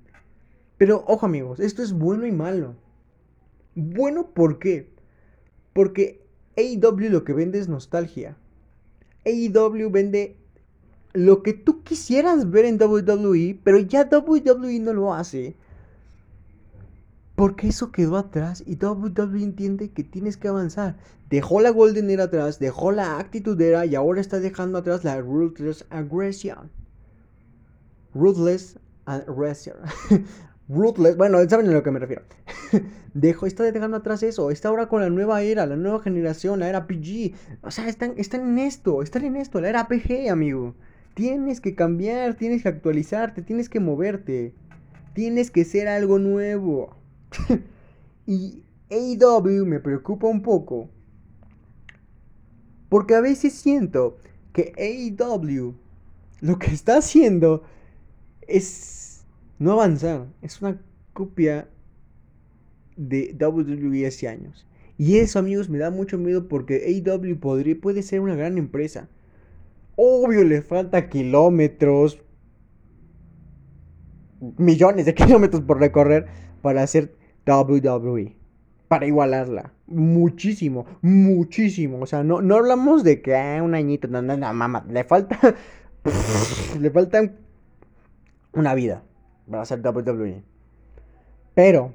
[0.78, 2.76] Pero ojo amigos, esto es bueno y malo.
[3.76, 4.90] Bueno, ¿por qué?
[5.74, 6.22] Porque
[6.58, 8.38] AEW lo que vende es nostalgia.
[9.26, 10.38] AEW vende
[11.14, 15.56] lo que tú quisieras ver en WWE, pero ya WWE no lo hace.
[17.40, 20.98] Porque eso quedó atrás y WWE entiende que tienes que avanzar.
[21.30, 25.22] Dejó la Golden Era atrás, dejó la Actitude Era y ahora está dejando atrás la
[25.22, 26.70] Ruthless Aggression.
[28.14, 29.78] Ruthless Aggression.
[30.68, 32.24] Ruthless, bueno, saben a lo que me refiero.
[33.14, 34.52] Dejó, está dejando atrás eso.
[34.52, 37.36] Está ahora con la nueva era, la nueva generación, la era PG.
[37.62, 40.76] O sea, están, están en esto, están en esto, la era PG, amigo.
[41.14, 44.54] Tienes que cambiar, tienes que actualizarte, tienes que moverte.
[45.14, 46.99] Tienes que ser algo nuevo.
[48.28, 50.90] y AEW me preocupa un poco.
[52.90, 54.18] Porque a veces siento
[54.52, 55.76] que AEW
[56.42, 57.64] lo que está haciendo
[58.48, 59.26] es
[59.60, 60.28] no avanzar.
[60.42, 60.82] Es una
[61.14, 61.68] copia
[62.96, 64.66] de WWE hace años.
[64.98, 69.08] Y eso, amigos, me da mucho miedo porque AEW podría, puede ser una gran empresa.
[69.96, 72.22] Obvio, le falta kilómetros,
[74.58, 76.28] millones de kilómetros por recorrer
[76.62, 77.16] para hacer
[77.46, 78.36] WWE.
[78.88, 79.74] Para igualarla.
[79.88, 82.00] Muchísimo, muchísimo.
[82.02, 84.86] O sea, no, no hablamos de que ah, un añito, no, no, no, mamá.
[84.90, 85.38] Le falta.
[86.80, 87.32] le falta
[88.54, 89.04] una vida
[89.50, 90.44] para hacer WWE.
[91.54, 91.94] Pero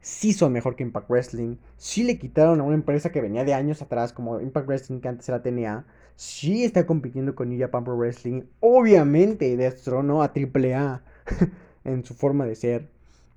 [0.00, 1.56] sí son mejor que Impact Wrestling.
[1.76, 5.08] Sí le quitaron a una empresa que venía de años atrás, como Impact Wrestling, que
[5.08, 5.86] antes era TNA.
[6.16, 8.42] Sí está compitiendo con New Japan Pro Wrestling.
[8.60, 11.02] Obviamente destronó a AAA
[11.84, 12.95] en su forma de ser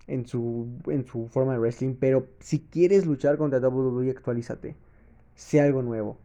[0.10, 1.95] en su, en su forma de wrestling.
[1.99, 4.76] Pero si quieres luchar contra WWE, actualízate.
[5.36, 6.18] Sea algo nuevo.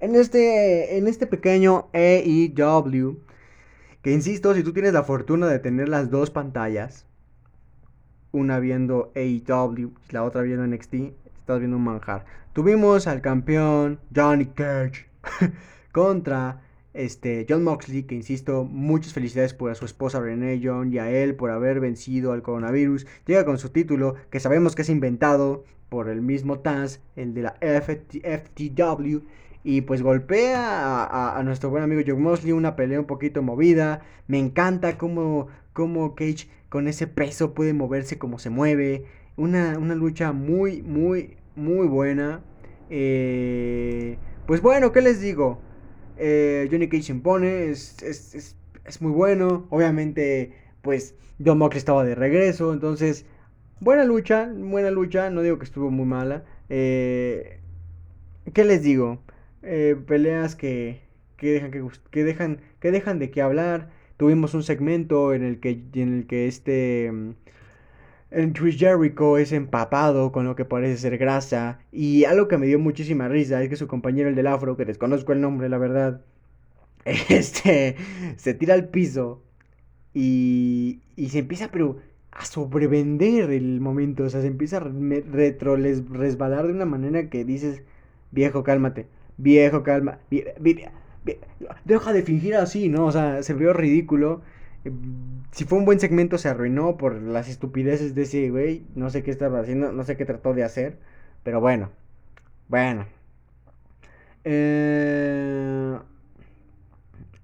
[0.00, 3.18] En este, en este pequeño AEW,
[4.02, 7.06] que insisto, si tú tienes la fortuna de tener las dos pantallas,
[8.32, 12.24] una viendo AEW y la otra viendo NXT, estás viendo un manjar.
[12.52, 15.08] Tuvimos al campeón Johnny Cage
[15.92, 16.62] contra
[16.98, 21.08] este, John Moxley, que insisto, muchas felicidades por a su esposa Renee John y a
[21.08, 23.06] él por haber vencido al coronavirus.
[23.24, 27.42] Llega con su título, que sabemos que es inventado por el mismo Taz, el de
[27.42, 29.20] la FTW.
[29.62, 34.00] Y pues golpea a, nuestro buen amigo John Moxley, una pelea un poquito movida.
[34.26, 39.04] Me encanta cómo, cómo Cage con ese peso puede moverse como se mueve.
[39.36, 42.40] Una, una lucha muy, muy, muy buena.
[42.90, 45.60] Eh, pues bueno, ¿qué les digo?
[46.18, 49.66] Eh, Johnny Cage se impone, es, es, es, muy bueno.
[49.70, 50.52] Obviamente,
[50.82, 51.14] pues
[51.44, 52.72] John Moxley estaba de regreso.
[52.72, 53.26] Entonces,
[53.80, 55.30] buena lucha, buena lucha.
[55.30, 56.44] No digo que estuvo muy mala.
[56.68, 57.60] Eh,
[58.52, 59.22] ¿Qué les digo?
[59.62, 61.00] Eh, peleas que,
[61.36, 61.70] que, dejan,
[62.10, 63.90] que, dejan, que dejan de qué hablar.
[64.16, 67.12] Tuvimos un segmento en el que, en el que este...
[68.30, 71.80] Chris Jericho es empapado con lo que parece ser grasa.
[71.92, 74.84] Y algo que me dio muchísima risa es que su compañero, el del afro, que
[74.84, 76.20] desconozco el nombre, la verdad,
[77.04, 77.96] este,
[78.36, 79.42] se tira al piso
[80.14, 81.98] y, y se empieza pero,
[82.32, 84.24] a sobrevender el momento.
[84.24, 87.82] O sea, se empieza a retro resbalar de una manera que dices,
[88.30, 89.06] viejo, cálmate,
[89.38, 90.18] viejo, calma,
[91.84, 93.06] deja de fingir así, ¿no?
[93.06, 94.42] O sea, se vio ridículo.
[94.88, 98.84] Em, si fue un buen segmento, se arruinó por las estupideces de ese güey.
[98.94, 100.98] No sé qué estaba haciendo, no sé qué trató de hacer.
[101.44, 101.90] Pero bueno,
[102.68, 103.06] bueno.
[104.44, 105.98] Eh,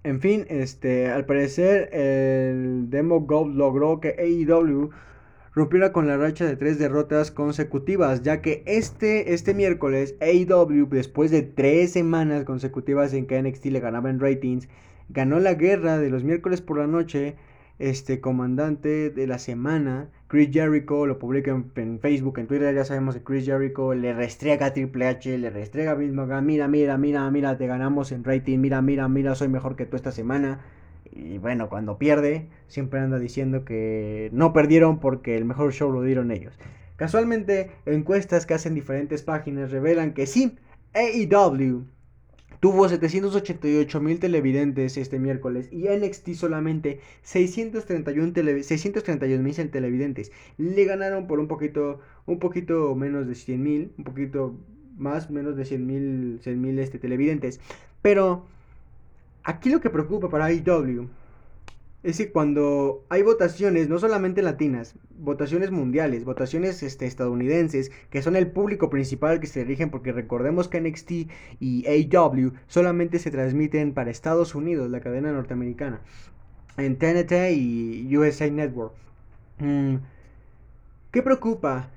[0.05, 4.91] en fin, este, al parecer el Demo Gold logró que AEW
[5.55, 11.31] rompiera con la racha de tres derrotas consecutivas, ya que este, este miércoles AEW, después
[11.31, 14.69] de tres semanas consecutivas en que NXT le ganaba en ratings,
[15.09, 17.37] ganó la guerra de los miércoles por la noche
[17.79, 23.17] este comandante de la semana, Chris Jericho, lo publica en, Facebook, en Twitter, ya sabemos
[23.17, 26.97] que Chris Jericho le restrega a Triple H, le restrega a Vince McMahon, mira, mira,
[26.99, 30.61] mira, mira, te ganamos en rating, mira, mira, mira, soy mejor que tú esta semana.
[31.13, 36.03] Y bueno, cuando pierde, siempre anda diciendo que no perdieron porque el mejor show lo
[36.03, 36.59] dieron ellos.
[36.97, 40.57] Casualmente, encuestas que hacen diferentes páginas revelan que sí,
[40.95, 41.85] AEW
[42.65, 48.33] Tuvo 788 mil televidentes este miércoles y NXT solamente 631
[49.43, 50.33] mil televidentes.
[50.57, 54.57] Le ganaron por un poquito, un poquito menos de 100 mil, un poquito
[54.97, 57.61] más, menos de 100 mil, 100 mil este, televidentes.
[58.01, 58.47] Pero
[59.43, 61.11] aquí lo que preocupa para IW
[62.05, 68.37] es que cuando hay votaciones, no solamente latinas, votaciones mundiales, votaciones este, estadounidenses, que son
[68.37, 71.11] el público principal que se rigen, porque recordemos que NXT
[71.61, 76.03] y AW solamente se transmiten para Estados Unidos, la cadena norteamericana,
[76.77, 78.93] en TNT y USA Network.
[79.61, 79.97] Mm,
[81.11, 81.91] ¿Qué preocupa?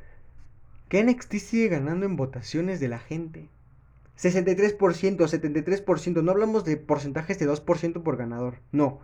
[0.88, 3.50] Que NXT sigue ganando en votaciones de la gente.
[4.18, 9.02] 63%, 73%, no hablamos de porcentajes de 2% por ganador, no.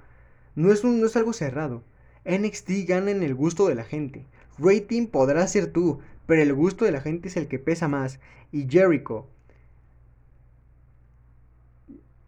[0.56, 1.84] No es, un, no es algo cerrado.
[2.26, 4.26] NXT gana en el gusto de la gente.
[4.60, 8.20] Rating podrá ser tú, pero el gusto de la gente es el que pesa más.
[8.52, 9.28] Y Jericho,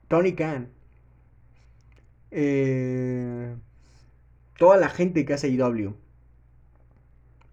[0.07, 0.69] Tony Khan,
[2.31, 3.55] eh,
[4.57, 5.93] toda la gente que hace IW.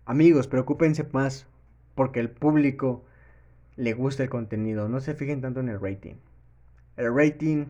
[0.04, 1.46] Amigos, preocúpense más
[1.94, 3.04] porque el público
[3.76, 4.88] le gusta el contenido.
[4.88, 6.14] No se fijen tanto en el rating.
[6.96, 7.66] El rating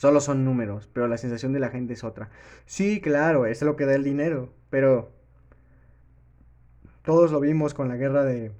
[0.00, 2.30] Solo son números, pero la sensación de la gente es otra.
[2.64, 5.12] Sí, claro, es lo que da el dinero, pero
[7.02, 8.50] todos lo vimos con la guerra de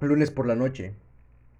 [0.00, 0.94] lunes por la noche.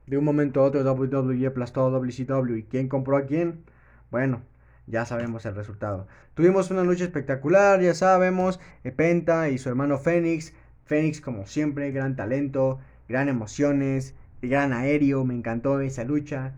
[0.07, 2.55] De un momento a otro WWE aplastó a WCW.
[2.57, 3.67] ¿Y quién compró a quién?
[4.11, 4.41] Bueno,
[4.87, 6.09] ya sabemos el resultado.
[6.33, 8.59] Tuvimos una noche espectacular, ya sabemos.
[8.97, 10.55] Penta y su hermano Fénix.
[10.87, 15.27] Fénix, como siempre, gran talento, gran emociones, gran aéreo.
[15.27, 16.55] Me encantó esa lucha.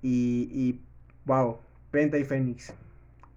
[0.00, 0.80] Y, y
[1.26, 1.58] wow,
[1.92, 2.72] Penta y Fénix,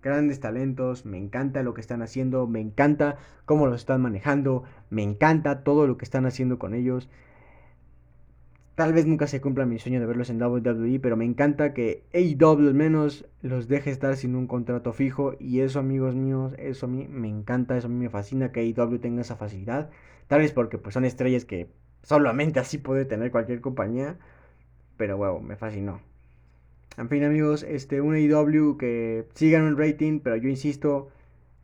[0.01, 5.03] grandes talentos, me encanta lo que están haciendo, me encanta cómo los están manejando, me
[5.03, 7.10] encanta todo lo que están haciendo con ellos.
[8.76, 12.06] Tal vez nunca se cumpla mi sueño de verlos en WWE, pero me encanta que
[12.14, 15.34] AEW al menos los deje estar sin un contrato fijo.
[15.38, 18.62] Y eso, amigos míos, eso a mí me encanta, eso a mí me fascina que
[18.62, 19.89] AEW tenga esa facilidad.
[20.28, 21.70] Tal vez porque pues, son estrellas que
[22.03, 24.18] solamente así puede tener cualquier compañía.
[24.95, 25.99] Pero bueno, me fascinó.
[26.97, 31.09] En fin, amigos, este, un AEW que sigan un rating, pero yo insisto,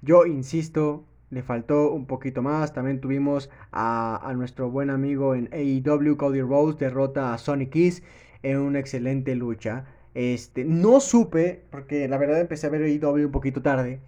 [0.01, 2.73] yo insisto, le faltó un poquito más.
[2.73, 8.03] También tuvimos a, nuestro buen amigo en AEW, Cody Rose, derrota a Sonic Kiss
[8.43, 9.85] en una excelente lucha.
[10.13, 14.01] Este, no supe, porque la verdad empecé a ver AEW un poquito tarde.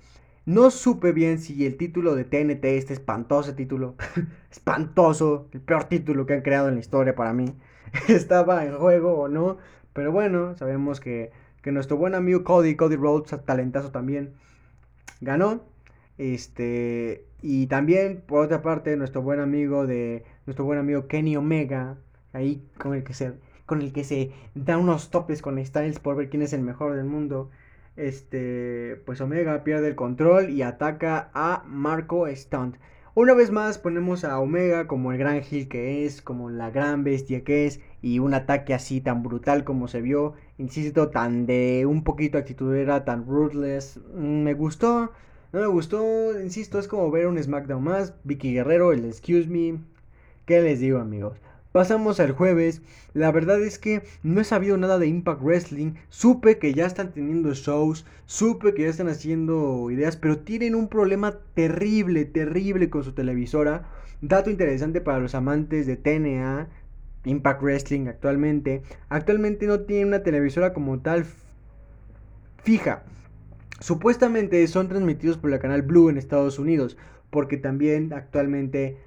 [0.46, 3.96] No supe bien si el título de TNT, este espantoso título,
[4.52, 7.46] espantoso, el peor título que han creado en la historia para mí,
[8.10, 9.58] estaba en juego o no.
[9.94, 11.32] Pero bueno, sabemos que,
[11.66, 14.34] nuestro buen amigo Cody, Cody Rhodes, talentazo también,
[15.22, 15.62] ganó.
[16.18, 21.98] Este, y también, por otra parte, nuestro buen amigo de, nuestro buen amigo Kenny Omega,
[22.34, 23.34] ahí con el que se,
[23.66, 26.96] con el que se da unos topes con Styles por ver quién es el mejor
[26.96, 27.50] del mundo.
[27.96, 32.78] Este, pues Omega pierde el control y ataca a Marco Stunt.
[33.16, 37.04] Una vez más ponemos a Omega como el gran Gil que es, como la gran
[37.04, 41.86] bestia que es, y un ataque así tan brutal como se vio, insisto, tan de
[41.86, 45.12] un poquito actitudera, tan ruthless, mm, me gustó,
[45.52, 49.78] no me gustó, insisto, es como ver un SmackDown más, Vicky Guerrero, el Excuse Me,
[50.48, 51.38] ¿qué les digo amigos?
[51.74, 52.84] Pasamos al jueves.
[53.16, 55.96] La verdad es que no he sabido nada de Impact Wrestling.
[56.08, 58.06] Supe que ya están teniendo shows.
[58.28, 60.16] Supe que ya están haciendo ideas.
[60.16, 63.90] Pero tienen un problema terrible, terrible con su televisora.
[64.22, 66.70] Dato interesante para los amantes de TNA.
[67.26, 68.84] Impact Wrestling actualmente.
[69.10, 71.26] Actualmente no tiene una televisora como tal
[72.62, 73.02] fija.
[73.80, 76.98] Supuestamente son transmitidos por la canal Blue en Estados Unidos.
[77.32, 79.00] Porque también actualmente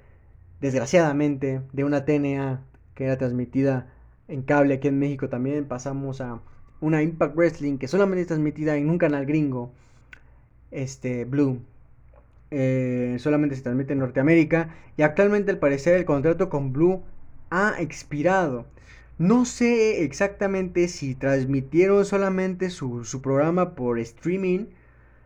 [0.61, 2.61] desgraciadamente, de una TNA
[2.95, 3.87] que era transmitida
[4.27, 6.41] en cable aquí en México también, pasamos a
[6.81, 9.71] una Impact Wrestling que solamente es transmitida en un canal gringo,
[10.71, 11.61] este Blue.
[12.49, 17.03] Eh, solamente se transmite en Norteamérica y actualmente al parecer el contrato con Blue
[17.49, 18.65] ha expirado.
[19.17, 24.67] No sé exactamente si transmitieron solamente su, su programa por streaming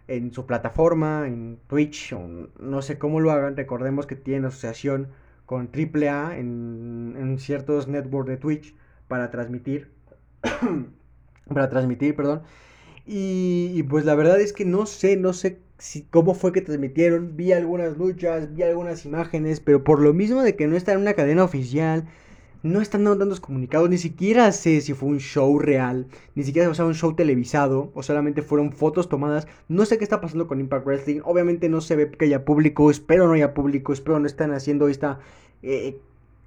[0.07, 3.55] en su plataforma, en Twitch, o no sé cómo lo hagan.
[3.55, 5.09] Recordemos que tienen asociación
[5.45, 8.75] con AAA en, en ciertos networks de Twitch
[9.07, 9.91] para transmitir.
[11.53, 12.41] para transmitir, perdón.
[13.05, 17.35] Y, pues la verdad es que no sé, no sé si, cómo fue que transmitieron.
[17.35, 20.99] Vi algunas luchas, vi algunas imágenes, pero por lo mismo de que no está en
[20.99, 22.05] una cadena oficial,
[22.63, 26.73] no están dando tantos comunicados, ni siquiera sé si fue un show real, ni siquiera
[26.73, 29.47] fue un show televisado, o solamente fueron fotos tomadas.
[29.67, 31.21] No sé qué está pasando con Impact Wrestling.
[31.23, 34.87] Obviamente no se ve que haya público, espero no haya público, espero no están haciendo
[34.87, 35.19] esta
[35.63, 35.99] eh,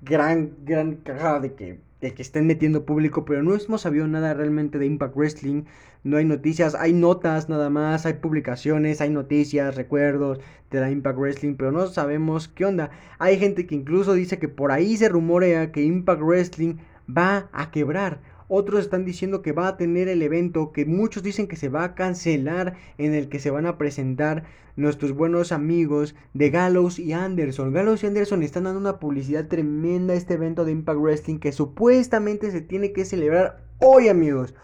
[0.05, 1.79] gran, gran cagada de que
[2.13, 5.63] que estén metiendo público, pero no hemos sabido nada realmente de Impact Wrestling.
[6.03, 10.41] No hay noticias, hay notas nada más, hay publicaciones, hay noticias, recuerdos
[10.71, 12.91] de la Impact Wrestling, pero no sabemos qué onda.
[13.19, 16.75] Hay gente que incluso dice que por ahí se rumorea que Impact Wrestling
[17.09, 18.21] va a quebrar.
[18.57, 21.83] Otros están diciendo que va a tener el evento que muchos dicen que se va
[21.83, 24.45] a cancelar en el que se van a presentar
[24.77, 27.73] nuestros buenos amigos de Gallows y Anderson.
[27.73, 31.51] Gallows y Anderson están dando una publicidad tremenda a este evento de Impact Wrestling que
[31.51, 34.55] supuestamente se tiene que celebrar hoy amigos.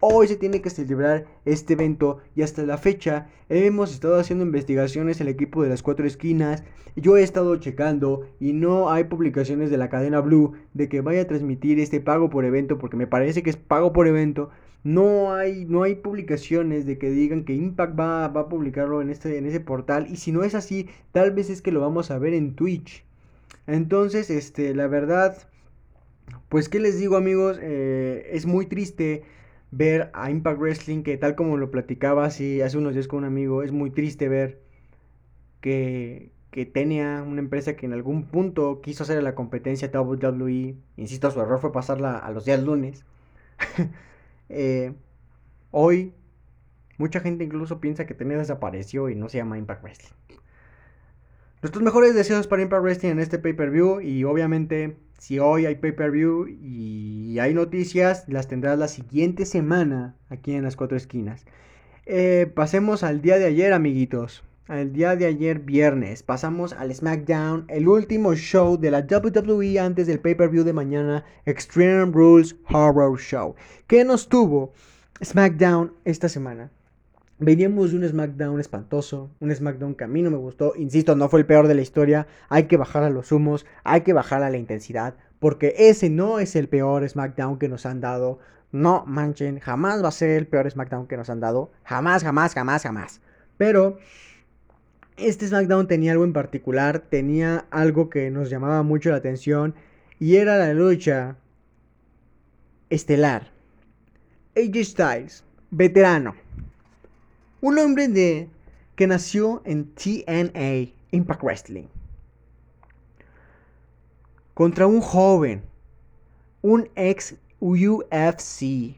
[0.00, 5.20] Hoy se tiene que celebrar este evento y hasta la fecha hemos estado haciendo investigaciones
[5.20, 6.62] el equipo de las cuatro esquinas.
[6.94, 11.22] Yo he estado checando y no hay publicaciones de la cadena Blue de que vaya
[11.22, 14.50] a transmitir este pago por evento porque me parece que es pago por evento.
[14.84, 19.36] No hay, no hay publicaciones de que digan que Impact va, a publicarlo en, este,
[19.36, 22.18] en ese portal y si no es así, tal vez es que lo vamos a
[22.20, 23.04] ver en Twitch.
[23.66, 25.36] Entonces, este, la verdad,
[26.48, 29.24] pues qué les digo amigos, eh, es muy triste
[29.70, 33.24] ver a Impact Wrestling, que tal como lo platicaba así hace unos días con un
[33.24, 34.60] amigo, es muy triste ver
[35.60, 41.30] que, que tenía una empresa que en algún punto quiso hacer la competencia WWE, insisto,
[41.30, 43.04] su error fue pasarla a los días lunes.
[44.50, 44.94] Eh,
[45.72, 46.14] hoy,
[46.96, 50.38] mucha gente incluso piensa que tenía desapareció y no se llama Impact Wrestling.
[51.60, 56.46] Nuestros mejores deseos para Impact Wrestling en este pay-per-view y obviamente si hoy hay pay-per-view
[56.48, 61.44] y hay noticias, las tendrás la siguiente semana aquí en las cuatro esquinas.
[62.06, 64.44] Eh, pasemos al día de ayer, amiguitos.
[64.68, 66.22] Al día de ayer, viernes.
[66.22, 72.12] Pasamos al SmackDown, el último show de la WWE antes del pay-per-view de mañana, Extreme
[72.12, 73.56] Rules Horror Show.
[73.86, 74.72] ¿Qué nos tuvo
[75.22, 76.70] SmackDown esta semana?
[77.40, 81.28] Veníamos de un SmackDown espantoso, un SmackDown que a mí no me gustó, insisto, no
[81.28, 84.42] fue el peor de la historia, hay que bajar a los humos, hay que bajar
[84.42, 88.40] a la intensidad, porque ese no es el peor SmackDown que nos han dado,
[88.72, 92.54] no manchen, jamás va a ser el peor SmackDown que nos han dado, jamás, jamás,
[92.54, 93.20] jamás, jamás.
[93.56, 93.98] Pero
[95.16, 99.76] este SmackDown tenía algo en particular, tenía algo que nos llamaba mucho la atención,
[100.18, 101.36] y era la lucha
[102.90, 103.52] estelar.
[104.56, 106.34] AJ Styles, veterano
[107.60, 108.50] un hombre de,
[108.94, 111.86] que nació en TNA, Impact Wrestling.
[114.54, 115.62] Contra un joven,
[116.62, 118.96] un ex UFC,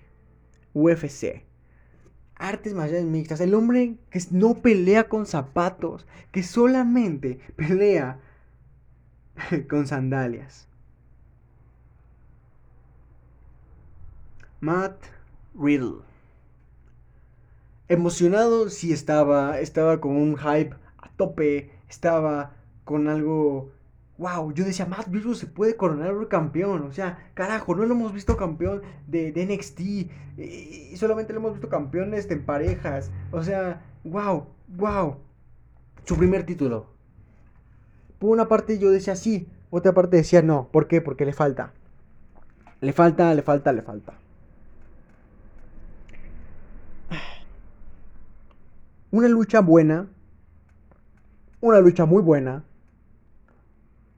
[0.73, 1.45] UFC.
[2.37, 3.41] Artes marciales mixtas.
[3.41, 8.19] El hombre que no pelea con zapatos, que solamente pelea
[9.69, 10.67] con sandalias.
[14.61, 15.05] Matt
[15.55, 16.10] Riddle
[17.91, 22.53] emocionado sí estaba, estaba con un hype a tope, estaba
[22.85, 23.73] con algo,
[24.17, 27.95] wow, yo decía, Matt Riddle se puede coronar un campeón, o sea, carajo, no lo
[27.95, 29.81] hemos visto campeón de, NXT,
[30.41, 35.17] y solamente lo hemos visto campeón en parejas, o sea, wow, wow,
[36.05, 36.87] su primer título.
[38.21, 41.01] Por una parte yo decía sí, otra parte decía no, ¿por qué?
[41.01, 41.73] Porque le falta.
[42.81, 44.15] Le falta, le falta, le falta.
[49.13, 50.09] Una lucha buena.
[51.61, 52.63] Una lucha muy buena.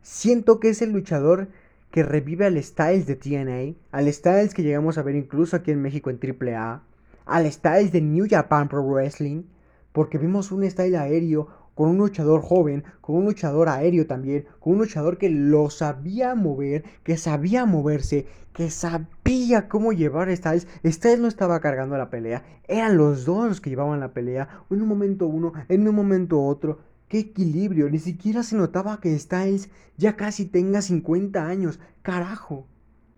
[0.02, 1.48] Siento que es el luchador
[1.90, 5.80] que revive al Styles de TNA, al Styles que llegamos a ver incluso aquí en
[5.80, 6.82] México en AAA,
[7.24, 9.44] al Styles de New Japan Pro Wrestling,
[9.92, 14.74] porque vimos un style aéreo con un luchador joven, con un luchador aéreo también, con
[14.74, 20.68] un luchador que lo sabía mover, que sabía moverse, que sabía cómo llevar a Styles.
[20.84, 24.82] Styles no estaba cargando la pelea, eran los dos los que llevaban la pelea, en
[24.82, 26.80] un momento uno, en un momento otro.
[27.08, 27.90] ¡Qué equilibrio!
[27.90, 29.68] Ni siquiera se notaba que Styles
[29.98, 31.78] ya casi tenga 50 años.
[32.00, 32.66] ¡Carajo!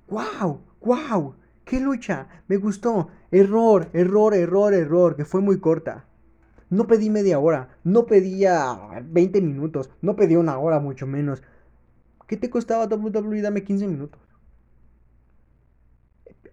[0.08, 0.62] ¡Wow!
[0.80, 1.36] ¡Wow!
[1.64, 2.26] ¡Qué lucha!
[2.48, 3.08] Me gustó.
[3.30, 6.06] Error, error, error, error, que fue muy corta.
[6.74, 11.40] No pedí media hora, no pedía 20 minutos, no pedí una hora mucho menos.
[12.26, 13.42] ¿Qué te costaba WWE?
[13.42, 14.20] Dame 15 minutos.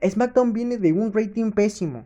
[0.08, 2.06] SmackDown viene de un rating pésimo.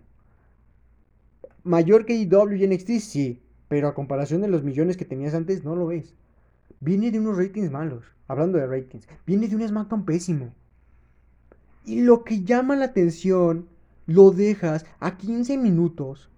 [1.66, 3.42] Mayor que IW y NXT, sí.
[3.68, 6.16] Pero a comparación de los millones que tenías antes, no lo es.
[6.80, 8.06] Viene de unos ratings malos.
[8.30, 9.10] Hablando de ratings.
[9.26, 10.54] Viene de un SmackDown pésimo.
[11.84, 13.68] Y lo que llama la atención,
[14.06, 16.30] lo dejas a 15 minutos.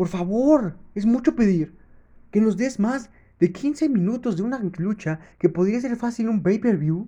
[0.00, 1.76] Por favor, es mucho pedir.
[2.30, 6.42] Que nos des más de 15 minutos de una lucha que podría ser fácil un
[6.42, 7.06] pay-per-view.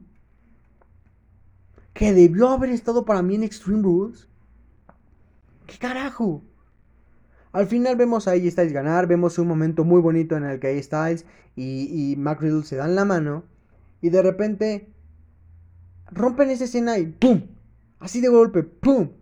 [1.94, 4.28] Que debió haber estado para mí en Extreme Rules.
[5.66, 6.44] ¿Qué carajo?
[7.52, 10.68] Al final vemos a AJ Styles ganar, vemos un momento muy bonito en el que
[10.68, 11.26] AJ Styles
[11.56, 13.44] y, y Mac Riddle se dan la mano.
[14.02, 14.92] Y de repente
[16.10, 17.40] rompen esa escena y ¡pum!
[18.00, 19.12] Así de golpe, ¡pum!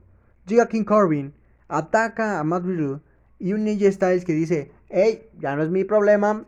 [0.45, 1.35] Llega King Corbin,
[1.69, 3.03] ataca a Matt Riddle
[3.41, 6.45] y un AJ Styles que dice, hey, ya no es mi problema,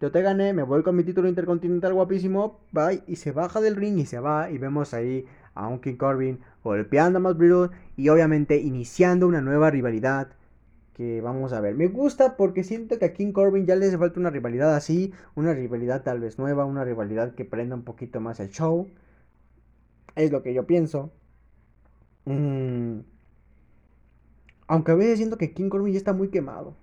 [0.00, 3.76] yo te gané, me voy con mi título intercontinental guapísimo, bye, y se baja del
[3.76, 7.70] ring y se va y vemos ahí a un King Corbin golpeando a Matt Riddle
[7.96, 10.28] y obviamente iniciando una nueva rivalidad
[10.94, 11.74] que vamos a ver.
[11.74, 15.12] Me gusta porque siento que a King Corbin ya le hace falta una rivalidad así,
[15.34, 18.88] una rivalidad tal vez nueva, una rivalidad que prenda un poquito más el show.
[20.14, 21.12] Es lo que yo pienso.
[22.24, 23.00] Mm.
[24.66, 26.74] Aunque a veces siento que King Corbin ya está muy quemado.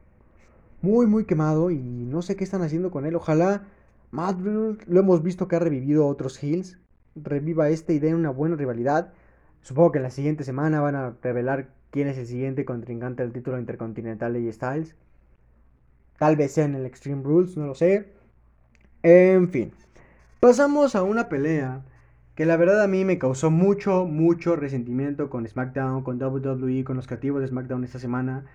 [0.81, 3.15] Muy, muy quemado y no sé qué están haciendo con él.
[3.15, 3.63] Ojalá
[4.11, 6.77] Matt lo hemos visto que ha revivido otros Hills.
[7.15, 9.13] Reviva este y dé una buena rivalidad.
[9.61, 13.31] Supongo que en la siguiente semana van a revelar quién es el siguiente contrincante del
[13.31, 14.95] título intercontinental de Styles.
[16.17, 18.11] Tal vez sea en el Extreme Rules, no lo sé.
[19.03, 19.71] En fin,
[20.39, 21.83] pasamos a una pelea
[22.35, 26.95] que la verdad a mí me causó mucho, mucho resentimiento con SmackDown, con WWE, con
[26.95, 28.45] los creativos de SmackDown esta semana.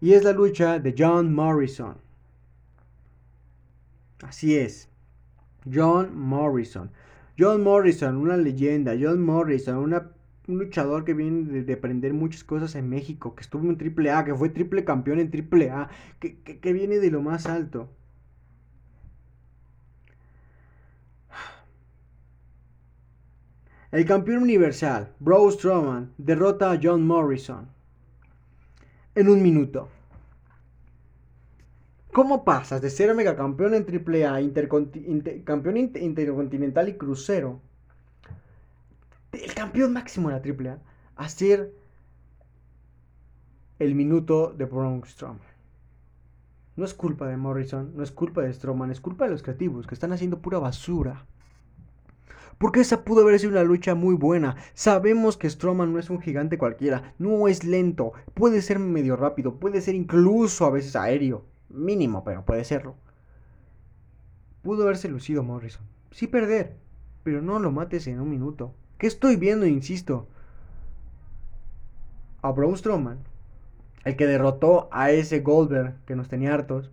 [0.00, 1.96] Y es la lucha de John Morrison.
[4.22, 4.88] Así es.
[5.72, 6.90] John Morrison.
[7.38, 8.94] John Morrison, una leyenda.
[9.00, 13.78] John Morrison, un luchador que viene de, aprender muchas cosas en México, que estuvo en
[13.78, 15.88] AAA, que fue triple campeón en AAA,
[16.20, 17.88] que, que, que viene de lo más alto.
[23.92, 27.68] El campeón universal, Braun Strowman, derrota a John Morrison
[29.14, 29.88] en un minuto.
[32.10, 37.60] ¿Cómo pasas de ser megacampeón en AAA, campeón intercontinental y crucero,
[39.32, 40.78] el campeón máximo de la AAA,
[41.16, 41.72] a ser
[43.78, 45.52] el minuto de Braun Strowman.
[46.76, 49.86] No es culpa de Morrison, no es culpa de Strowman, es culpa de los creativos
[49.86, 51.26] que están haciendo pura basura.
[52.62, 54.54] Porque esa pudo haber sido una lucha muy buena.
[54.72, 59.56] Sabemos que Strowman no es un gigante cualquiera, no es lento, puede ser medio rápido,
[59.56, 61.44] puede ser incluso a veces aéreo.
[61.68, 62.94] Mínimo, pero puede serlo.
[64.62, 65.82] Pudo haberse lucido Morrison.
[66.12, 66.76] Sí perder,
[67.24, 68.72] pero no lo mates en un minuto.
[68.96, 70.28] ¿Qué estoy viendo, insisto?
[72.42, 73.18] A Braun Strowman,
[74.04, 76.92] el que derrotó a ese Goldberg que nos tenía hartos,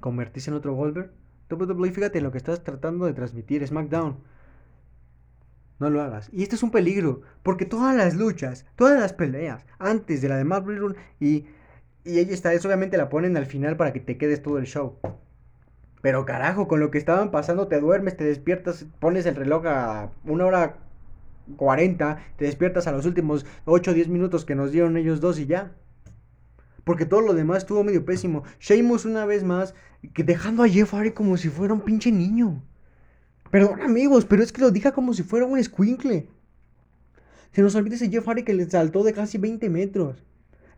[0.00, 1.12] convertirse en otro Goldberg.
[1.50, 4.18] WWE, fíjate lo que estás tratando de transmitir, SmackDown.
[5.78, 6.28] No lo hagas.
[6.32, 10.36] Y este es un peligro, porque todas las luchas, todas las peleas, antes de la
[10.36, 11.46] de Matt Riddle y,
[12.04, 14.66] y ella está, eso obviamente la ponen al final para que te quedes todo el
[14.66, 14.98] show.
[16.02, 20.10] Pero carajo, con lo que estaban pasando, te duermes, te despiertas, pones el reloj a
[20.24, 20.76] una hora
[21.56, 25.38] 40, te despiertas a los últimos 8 o 10 minutos que nos dieron ellos dos
[25.38, 25.72] y ya.
[26.84, 28.44] Porque todo lo demás estuvo medio pésimo.
[28.60, 29.74] Sheamus una vez más,
[30.14, 32.62] que dejando a Jeff Hardy como si fuera un pinche niño.
[33.50, 36.28] Perdón amigos, pero es que lo deja como si fuera un squinkle.
[37.52, 40.22] Se nos olvida ese Jeff Hardy que le saltó de casi 20 metros.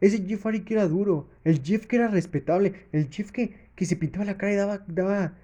[0.00, 1.28] Ese Jeff Hardy que era duro.
[1.44, 2.74] El Jeff que era respetable.
[2.92, 5.34] El Jeff que, que se pintaba la cara y daba, daba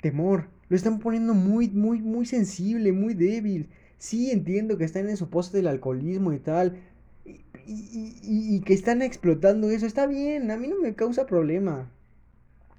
[0.00, 0.48] temor.
[0.68, 3.68] Lo están poniendo muy, muy, muy sensible, muy débil.
[3.98, 6.80] Sí, entiendo que están en su poste del alcoholismo y tal.
[7.66, 9.86] Y, que están explotando eso.
[9.86, 11.90] Está bien, a mí no me causa problema.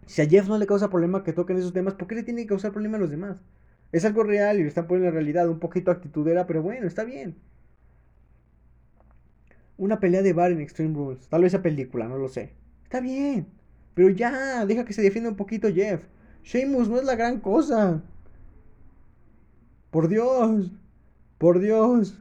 [0.07, 2.41] Si a Jeff no le causa problema que toquen esos temas, ¿por qué le tiene
[2.41, 3.41] que causar problema a los demás?
[3.93, 7.03] Es algo real y lo están poniendo en realidad, un poquito actitudera, pero bueno, está
[7.03, 7.35] bien.
[9.77, 11.27] Una pelea de bar en Extreme Rules.
[11.29, 12.53] Tal vez esa película, no lo sé.
[12.83, 13.47] Está bien.
[13.93, 16.03] Pero ya, deja que se defienda un poquito Jeff.
[16.43, 18.01] Sheamus no es la gran cosa.
[19.91, 20.71] Por Dios.
[21.37, 22.19] Por Dios.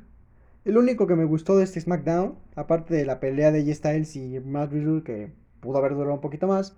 [0.66, 4.14] El único que me gustó de este SmackDown, aparte de la pelea de J Styles
[4.14, 6.76] y Matt Riddle, que pudo haber durado un poquito más,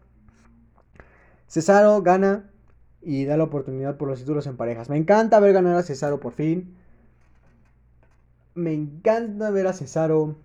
[1.48, 2.48] Cesaro gana
[3.04, 4.88] y da la oportunidad por los títulos en parejas.
[4.88, 6.74] Me encanta ver ganar a Cesaro por fin.
[8.54, 10.36] Me encanta ver a Cesaro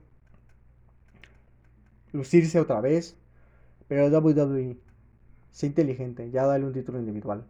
[2.12, 3.16] lucirse otra vez.
[3.88, 4.78] Pero WWE,
[5.52, 7.46] sé inteligente, ya dale un título individual.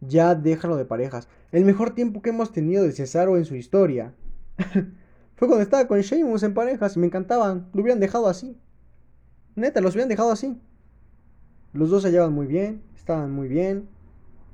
[0.00, 1.28] Ya déjalo de parejas.
[1.52, 4.12] El mejor tiempo que hemos tenido de Cesaro en su historia
[5.36, 7.68] Fue cuando estaba con Sheamus en parejas y me encantaban.
[7.72, 8.56] Lo hubieran dejado así.
[9.56, 10.60] Neta, los hubieran dejado así.
[11.72, 13.88] Los dos se llevan muy bien, estaban muy bien.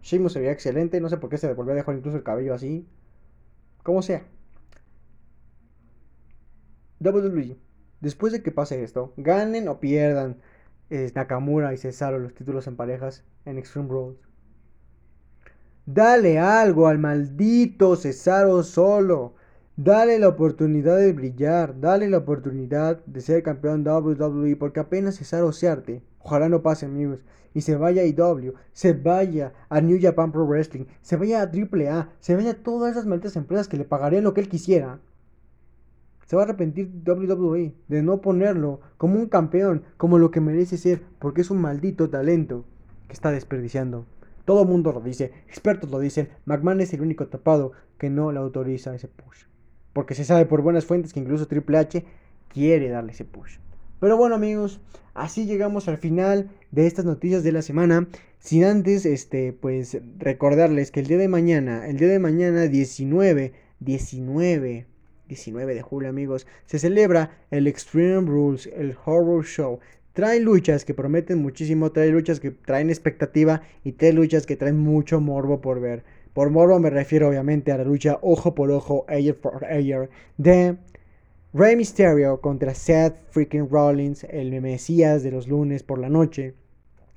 [0.02, 2.54] Sheamus se veía excelente, no sé por qué se volvió a dejar incluso el cabello
[2.54, 2.86] así.
[3.82, 4.24] Como sea.
[7.00, 7.56] WWE,
[8.00, 10.36] después de que pase esto, ganen o pierdan
[10.90, 14.18] eh, Nakamura y Cesaro los títulos en parejas en Extreme Rules.
[15.86, 19.34] Dale algo al maldito Cesaro solo.
[19.76, 21.80] Dale la oportunidad de brillar.
[21.80, 24.56] Dale la oportunidad de ser campeón WWE.
[24.56, 26.02] Porque apenas Cesaro se arte.
[26.20, 27.20] Ojalá no pase, amigos.
[27.52, 28.54] Y se vaya a IW.
[28.72, 30.84] Se vaya a New Japan Pro Wrestling.
[31.02, 32.10] Se vaya a AAA.
[32.20, 35.00] Se vaya a todas esas malditas empresas que le pagarían lo que él quisiera.
[36.26, 40.76] Se va a arrepentir WWE de no ponerlo como un campeón, como lo que merece
[40.76, 42.64] ser, porque es un maldito talento
[43.08, 44.06] que está desperdiciando.
[44.44, 48.30] Todo el mundo lo dice, expertos lo dicen, McMahon es el único tapado que no
[48.30, 49.46] le autoriza ese push.
[49.92, 52.04] Porque se sabe por buenas fuentes que incluso Triple H
[52.48, 53.58] quiere darle ese push.
[54.00, 54.80] Pero bueno amigos,
[55.14, 58.08] así llegamos al final de estas noticias de la semana.
[58.38, 63.52] Sin antes, este, pues recordarles que el día de mañana, el día de mañana 19,
[63.80, 64.86] 19
[65.30, 69.78] 19 de julio, amigos, se celebra el Extreme Rules, el Horror Show.
[70.12, 74.78] Trae luchas que prometen muchísimo, trae luchas que traen expectativa y trae luchas que traen
[74.78, 76.02] mucho morbo por ver.
[76.32, 80.76] Por morbo me refiero obviamente a la lucha ojo por ojo, air for air de
[81.52, 86.54] Rey Mysterio contra Seth freaking Rollins, el Mesías de los lunes por la noche.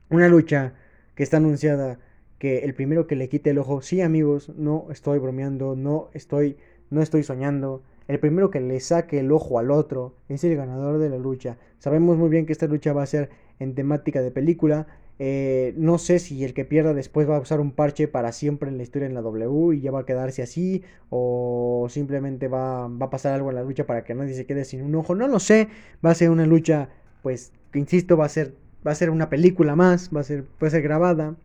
[0.09, 0.73] Una lucha
[1.13, 1.99] que está anunciada
[2.39, 6.57] que el primero que le quite el ojo, sí amigos, no estoy bromeando, no estoy,
[6.89, 7.83] no estoy soñando.
[8.07, 11.59] El primero que le saque el ojo al otro es el ganador de la lucha.
[11.77, 13.29] Sabemos muy bien que esta lucha va a ser
[13.59, 14.87] en temática de película.
[15.19, 18.69] Eh, no sé si el que pierda después va a usar un parche para siempre
[18.69, 20.83] en la historia en la W y ya va a quedarse así.
[21.09, 24.65] O simplemente va, va a pasar algo en la lucha para que nadie se quede
[24.65, 25.15] sin un ojo.
[25.15, 25.69] No lo sé.
[26.05, 26.89] Va a ser una lucha,
[27.21, 28.55] pues, que insisto, va a ser,
[28.85, 30.09] va a ser una película más.
[30.15, 31.35] Va a ser, puede ser grabada.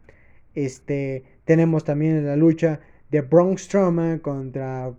[0.55, 4.93] Este, tenemos también la lucha de Braun Strowman contra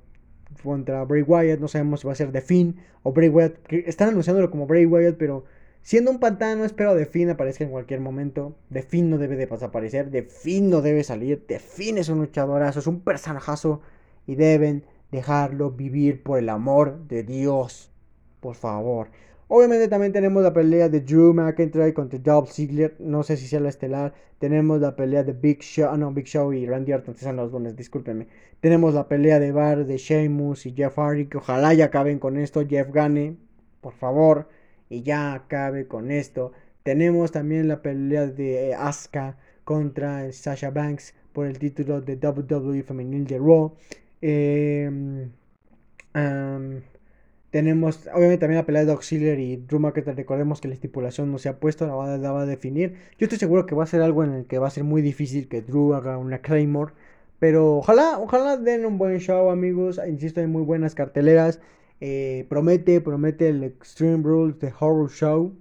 [0.63, 1.59] contra Bray Wyatt.
[1.59, 3.71] No sabemos si va a ser The Finn o Bray Wyatt.
[3.71, 5.45] están anunciándolo como Bray Wyatt, pero
[5.89, 8.55] siendo un pantano, espero The Finn aparezca en cualquier momento.
[8.71, 10.11] The Finn no debe de desaparecer.
[10.11, 11.47] The Finn no debe salir.
[11.47, 13.81] The Finn es un luchadorazo, es un personajazo.
[14.27, 17.91] Y deben dejarlo vivir por el amor de Dios.
[18.39, 19.07] Por favor.
[19.47, 22.95] Obviamente también tenemos la pelea de Drew McIntyre contra Dolph Ziggler.
[22.99, 24.13] No sé si sea la estelar.
[24.37, 25.89] Tenemos la pelea de Big Show.
[25.91, 28.27] Ah, no, Big Show y Randy Orton son los lunes, discúlpenme.
[28.59, 31.25] Tenemos la pelea de Bar de Sheamus y Jeff Hardy.
[31.25, 32.63] Que ojalá ya acaben con esto.
[32.69, 33.37] Jeff gane,
[33.81, 34.58] por favor.
[34.89, 36.51] Y ya acabe con esto.
[36.83, 43.25] Tenemos también la pelea de Asuka contra Sasha Banks por el título de WWE Femenil
[43.27, 43.75] de Raw.
[44.21, 45.29] Eh,
[47.51, 50.15] tenemos, obviamente, también la pelea de Auxiliary y Drew McIntyre.
[50.15, 52.95] Recordemos que la estipulación no se ha puesto, la va, a definir.
[53.17, 55.01] Yo estoy seguro que va a ser algo en el que va a ser muy
[55.01, 56.93] difícil que Drew haga una Claymore.
[57.39, 59.99] Pero ojalá, ojalá den un buen show, amigos.
[60.07, 61.59] Insisto, hay muy buenas carteleras.
[62.01, 65.53] Eh, promete, promete el Extreme Rules de Horror Show.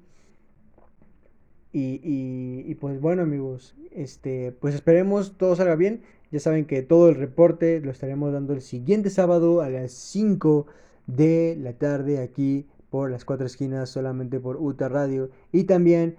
[1.73, 6.03] Y, y, pues bueno, amigos, este, pues esperemos todo salga bien.
[6.31, 10.67] Ya saben que todo el reporte lo estaremos dando el siguiente sábado a las 5
[11.07, 16.17] de la tarde aquí por las cuatro esquinas solamente por UTA Radio y también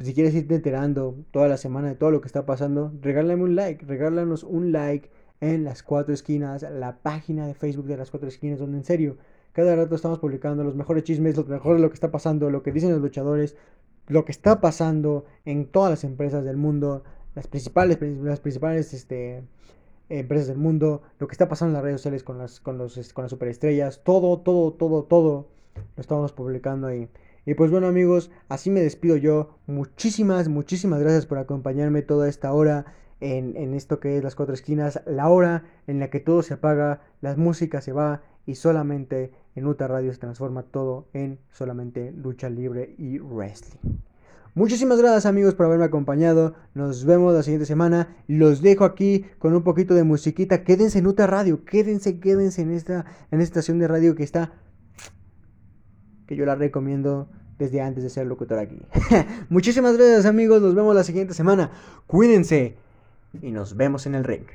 [0.00, 3.56] si quieres irte enterando toda la semana de todo lo que está pasando regálame un
[3.56, 8.28] like regálanos un like en las cuatro esquinas la página de Facebook de las cuatro
[8.28, 9.16] esquinas donde en serio
[9.56, 12.62] cada rato estamos publicando los mejores chismes lo mejor de lo que está pasando lo
[12.62, 13.56] que dicen los luchadores
[14.06, 17.04] lo que está pasando en todas las empresas del mundo
[17.34, 19.44] las principales las principales este
[20.08, 23.12] empresas del mundo, lo que está pasando en las redes sociales con las, con los,
[23.12, 27.08] con las superestrellas, todo, todo, todo, todo lo estamos publicando ahí.
[27.44, 29.56] Y pues bueno amigos, así me despido yo.
[29.66, 32.86] Muchísimas, muchísimas gracias por acompañarme toda esta hora
[33.20, 36.54] en, en, esto que es las cuatro esquinas, la hora en la que todo se
[36.54, 42.12] apaga, la música se va y solamente en Uta Radio se transforma todo en solamente
[42.12, 43.98] lucha libre y wrestling.
[44.54, 46.54] Muchísimas gracias amigos por haberme acompañado.
[46.74, 48.16] Nos vemos la siguiente semana.
[48.26, 50.62] Los dejo aquí con un poquito de musiquita.
[50.62, 51.64] Quédense en Uta Radio.
[51.64, 54.52] Quédense, quédense en esta, en esta estación de radio que está...
[56.26, 57.28] Que yo la recomiendo
[57.58, 58.80] desde antes de ser locutor aquí.
[59.50, 60.62] Muchísimas gracias amigos.
[60.62, 61.70] Nos vemos la siguiente semana.
[62.06, 62.76] Cuídense.
[63.42, 64.46] Y nos vemos en el ring.